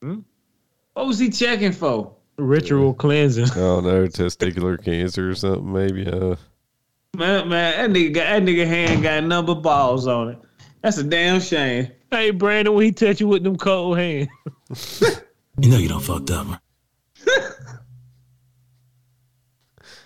[0.00, 0.20] Hmm?
[0.94, 2.14] What was he checking for?
[2.36, 3.46] Ritual cleansing.
[3.56, 6.06] Oh no, testicular cancer or something maybe.
[6.06, 6.36] Uh,
[7.16, 10.38] Man, man, that nigga got that nigga hand got number balls on it.
[10.82, 11.92] That's a damn shame.
[12.10, 14.28] Hey, Brandon, when he touch you with them cold hands.
[15.60, 16.58] You know you don't fucked up, man.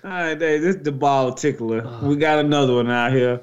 [0.04, 1.98] All right, Dave, this is the ball tickler.
[2.02, 3.40] We got another one out here.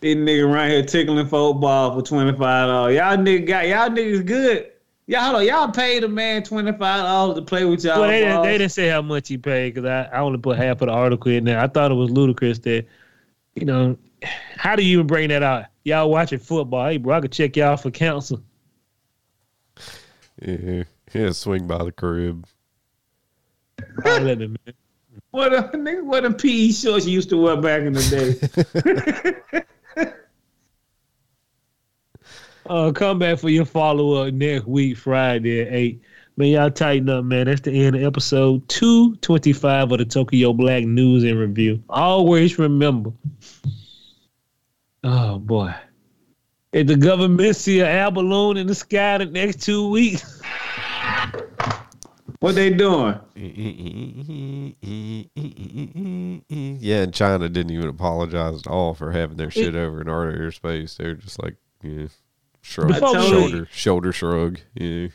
[0.00, 2.96] These nigga right here tickling folk ball for twenty five dollars.
[2.96, 4.72] Y'all nigga got y'all niggas good.
[5.08, 8.00] Y'all hold on, y'all paid a man twenty five dollars to play with y'all.
[8.00, 10.58] Well, they, didn't, they didn't say how much he paid because I, I only put
[10.58, 11.60] half of the article in there.
[11.60, 12.86] I thought it was ludicrous that,
[13.54, 13.96] you know,
[14.56, 15.66] how do you even bring that out?
[15.84, 16.88] Y'all watching football.
[16.88, 18.42] Hey, bro, I could check y'all for counsel.
[20.42, 20.82] yeah,
[21.14, 22.44] yeah, swing by the crib.
[24.02, 24.74] Holler at me, man.
[25.30, 29.62] What a nigga, what a PE shorts you used to wear back in the day.
[32.68, 36.02] Uh, come back for your follow up next week, Friday at 8.
[36.36, 37.46] Man, y'all tighten up, man.
[37.46, 41.82] That's the end of episode 225 of the Tokyo Black News and Review.
[41.88, 43.12] Always remember.
[45.04, 45.74] Oh, boy.
[46.72, 50.42] If the government see an air balloon in the sky the next two weeks,
[52.40, 53.18] what they doing?
[56.78, 60.32] Yeah, and China didn't even apologize at all for having their shit over in our
[60.32, 60.96] airspace.
[60.96, 62.06] They're just like, yeah,
[62.66, 64.58] shrug, Before we- shoulder, shoulder shrug.
[64.74, 65.08] Yeah,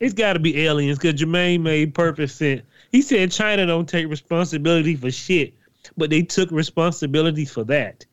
[0.00, 2.62] it's got to be aliens because Jermaine made perfect sense.
[2.90, 5.54] He said China don't take responsibility for shit,
[5.96, 8.04] but they took responsibility for that.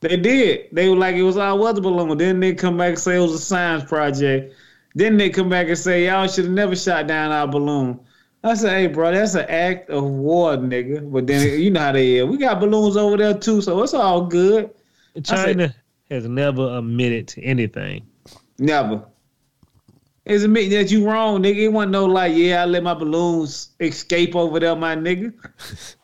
[0.00, 0.68] They did.
[0.72, 2.16] They were like it was our weather balloon.
[2.16, 4.54] Then they come back and say it was a science project.
[4.94, 8.00] Then they come back and say y'all should have never shot down our balloon.
[8.42, 11.12] I said, hey, bro, that's an act of war, nigga.
[11.12, 12.24] But then you know how they is.
[12.24, 14.70] We got balloons over there too, so it's all good.
[15.22, 15.74] China
[16.10, 18.06] has never admitted to anything.
[18.58, 19.04] Never.
[20.26, 21.56] It's admitting that you wrong, nigga.
[21.56, 25.32] It wasn't no like, yeah, I let my balloons escape over there, my nigga.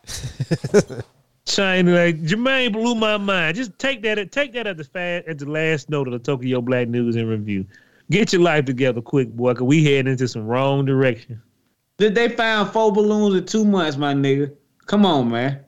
[1.45, 3.55] China, like Jermaine blew my mind.
[3.55, 6.61] Just take that, take that at the fast, at the last note of the Tokyo
[6.61, 7.65] Black News and Review.
[8.09, 11.41] Get your life together, quick boy, cause we heading into some wrong direction.
[11.97, 14.53] Did they found four balloons in two months, my nigga?
[14.85, 15.59] Come on, man.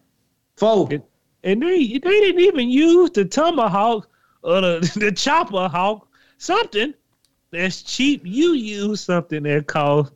[0.57, 0.91] Four.
[0.91, 1.08] It-
[1.43, 4.09] And they they didn't even use the tomahawk
[4.43, 6.93] or the, the chopper hawk, something
[7.51, 8.21] that's cheap.
[8.25, 10.13] You use something that costs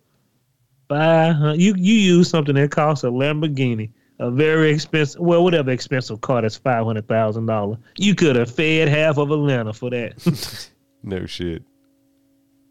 [0.89, 1.61] five hundred.
[1.61, 6.41] You you use something that costs a Lamborghini, a very expensive, well, whatever expensive car
[6.41, 7.77] that's five hundred thousand dollars.
[7.97, 10.69] You could have fed half of Atlanta for that.
[11.03, 11.61] No shit.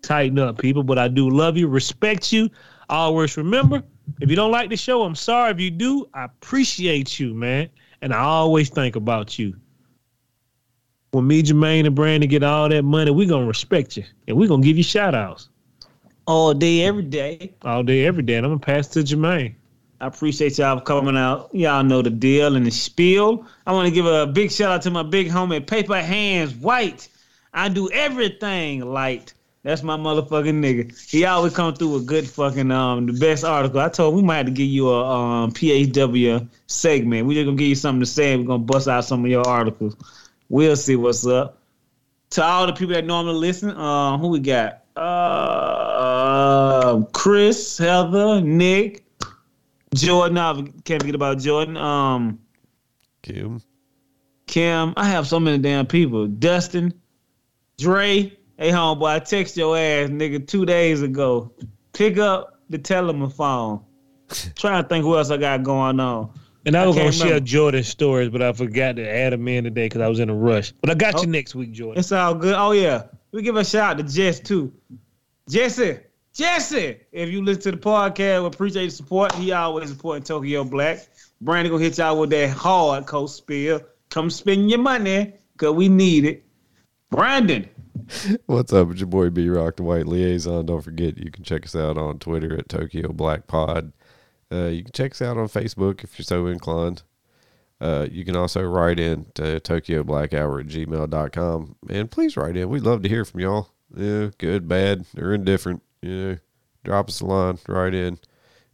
[0.01, 0.83] Tighten up, people.
[0.83, 2.49] But I do love you, respect you.
[2.89, 3.83] Always remember,
[4.21, 5.53] if you don't like the show, I'm sorry.
[5.53, 7.69] If you do, I appreciate you, man.
[8.03, 9.55] And I always think about you.
[11.13, 14.05] When me, Jermaine, and Brandon get all that money, we're gonna respect you.
[14.27, 15.49] And we're gonna give you shout outs
[16.27, 17.53] All day, every day.
[17.63, 18.37] all day, every day.
[18.37, 19.55] And I'm gonna pass to Jermaine.
[20.01, 21.55] I appreciate y'all coming out.
[21.55, 23.47] Y'all know the deal and the spiel.
[23.67, 27.09] I want to give a big shout out to my big homie, Paper Hands White.
[27.55, 29.33] I do everything light.
[29.63, 31.09] That's my motherfucking nigga.
[31.09, 33.79] He always come through with good fucking um the best article.
[33.79, 37.27] I told him we might have to give you a um PHW segment.
[37.27, 38.37] We just gonna give you something to say.
[38.37, 39.97] We're gonna bust out some of your articles.
[40.49, 41.59] We'll see what's up.
[42.31, 44.83] To all the people that normally listen, um, who we got?
[44.97, 49.05] Uh, Chris, Heather, Nick,
[49.95, 50.39] Jordan.
[50.39, 50.55] I
[50.85, 51.77] can't forget about Jordan.
[51.77, 52.41] Um,
[53.23, 53.63] Kim.
[54.47, 54.93] Kim.
[54.97, 56.27] I have so many damn people.
[56.27, 56.93] Dustin,
[57.79, 58.37] Dre.
[58.59, 61.53] Hey, homeboy, I text your ass, nigga, two days ago.
[61.93, 63.83] Pick up the telephone.
[64.57, 66.33] Trying to think who else I got going on.
[66.65, 67.47] And I I was gonna can't share remember.
[67.47, 70.35] Jordan's stories, but I forgot to add them in today because I was in a
[70.35, 70.73] rush.
[70.81, 71.23] But I got Oh.
[71.23, 71.99] you next week, Jordan.
[71.99, 72.55] It's all good.
[72.57, 74.73] Oh yeah, we give a shout out to Jess too.
[75.51, 75.99] Jesse,
[76.33, 79.35] Jesse, if you listen to the podcast, we appreciate the support.
[79.35, 81.01] He always supporting Tokyo Black.
[81.41, 83.81] Brandon gonna hit y'all with that hard coast spill.
[84.11, 86.45] Come spend your money, cause we need it.
[87.11, 87.69] Brandon,
[88.47, 88.91] What's up?
[88.91, 90.67] It's your boy B Rock, the White Liaison.
[90.67, 93.93] Don't forget, you can check us out on Twitter at Tokyo Black Pod.
[94.51, 97.03] Uh, you can check us out on Facebook if you're so inclined.
[97.81, 101.77] Uh, you can also write in to Tokyo Black Hour at gmail.com.
[101.89, 102.69] And please write in.
[102.69, 103.71] We'd love to hear from y'all.
[103.95, 105.83] Yeah, good, bad, or indifferent.
[106.03, 106.39] Know,
[106.85, 108.19] drop us a line, write in.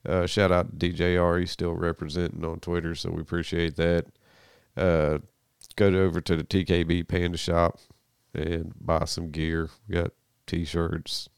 [0.06, 1.40] Uh, shout out to DJR.
[1.40, 4.06] He's still representing on Twitter, so we appreciate that.
[4.76, 5.18] Uh,
[5.76, 7.78] go over to the TKB Panda Shop
[8.34, 9.70] and buy some gear.
[9.88, 10.12] We got
[10.46, 11.28] t-shirts,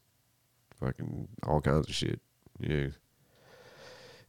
[0.79, 2.21] fucking all kinds of shit.
[2.59, 2.89] Yeah.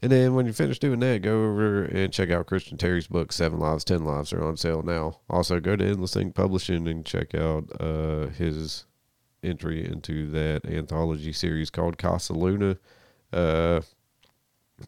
[0.04, 3.32] And then when you finish doing that, go over and check out Christian Terry's book,
[3.32, 5.20] Seven Lives, Ten Lives, are on sale now.
[5.30, 8.86] Also, go to Endless Thing Publishing and check out uh, his
[9.44, 12.78] entry into that anthology series called Casa Luna.
[13.32, 13.82] Uh,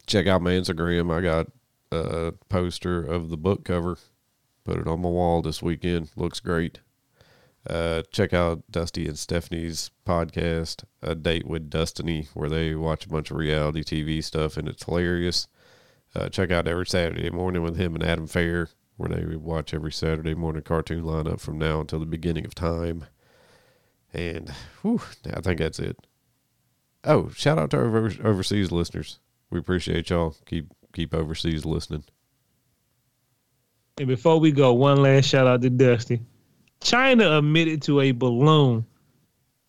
[0.06, 1.12] check out my Instagram.
[1.12, 1.46] I got
[1.92, 3.98] a poster of the book cover.
[4.64, 6.10] Put it on my wall this weekend.
[6.16, 6.80] Looks great.
[7.68, 13.08] Uh, check out Dusty and Stephanie's podcast, A Date with Destiny, where they watch a
[13.08, 15.48] bunch of reality TV stuff, and it's hilarious.
[16.14, 19.92] Uh, check out every Saturday morning with him and Adam Fair, where they watch every
[19.92, 23.06] Saturday morning cartoon lineup from now until the beginning of time.
[24.12, 24.50] And
[24.82, 25.00] whew,
[25.32, 26.06] I think that's it.
[27.02, 29.18] Oh, shout out to our over- overseas listeners.
[29.50, 30.36] We appreciate y'all.
[30.46, 32.04] Keep keep overseas listening.
[33.98, 36.20] And before we go, one last shout out to Dusty.
[36.84, 38.86] China admitted to a balloon.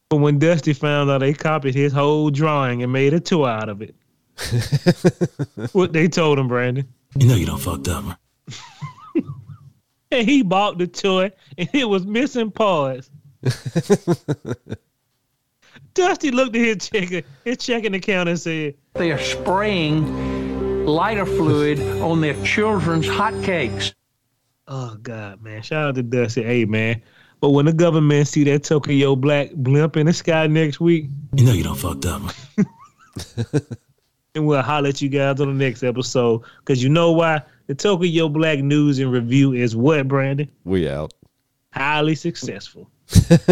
[0.09, 3.69] But when Dusty found out they copied his whole drawing and made a toy out
[3.69, 3.95] of it.
[5.71, 6.87] what they told him, Brandon.
[7.17, 8.17] You know you done fucked up, man.
[10.11, 13.09] And he bought the toy and it was missing parts.
[15.93, 21.81] Dusty looked at his checking his checking account and said, They are spraying lighter fluid
[22.01, 23.93] on their children's hotcakes.
[24.67, 25.61] Oh God, man.
[25.61, 26.43] Shout out to Dusty.
[26.43, 27.01] Hey man.
[27.39, 31.45] But when the government see that Tokyo black blimp in the sky next week, You
[31.45, 32.21] know you don't fucked up,
[34.35, 36.41] and we'll holler at you guys on the next episode.
[36.63, 37.41] Cause you know why?
[37.67, 40.49] The Tokyo Black News and Review is what, Brandon?
[40.63, 41.13] We out.
[41.71, 42.89] Highly successful.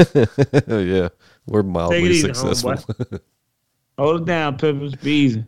[0.68, 1.10] yeah,
[1.46, 2.76] we're mildly easy, successful.
[3.98, 4.96] hold it down, Peppers.
[4.96, 5.46] Be easy.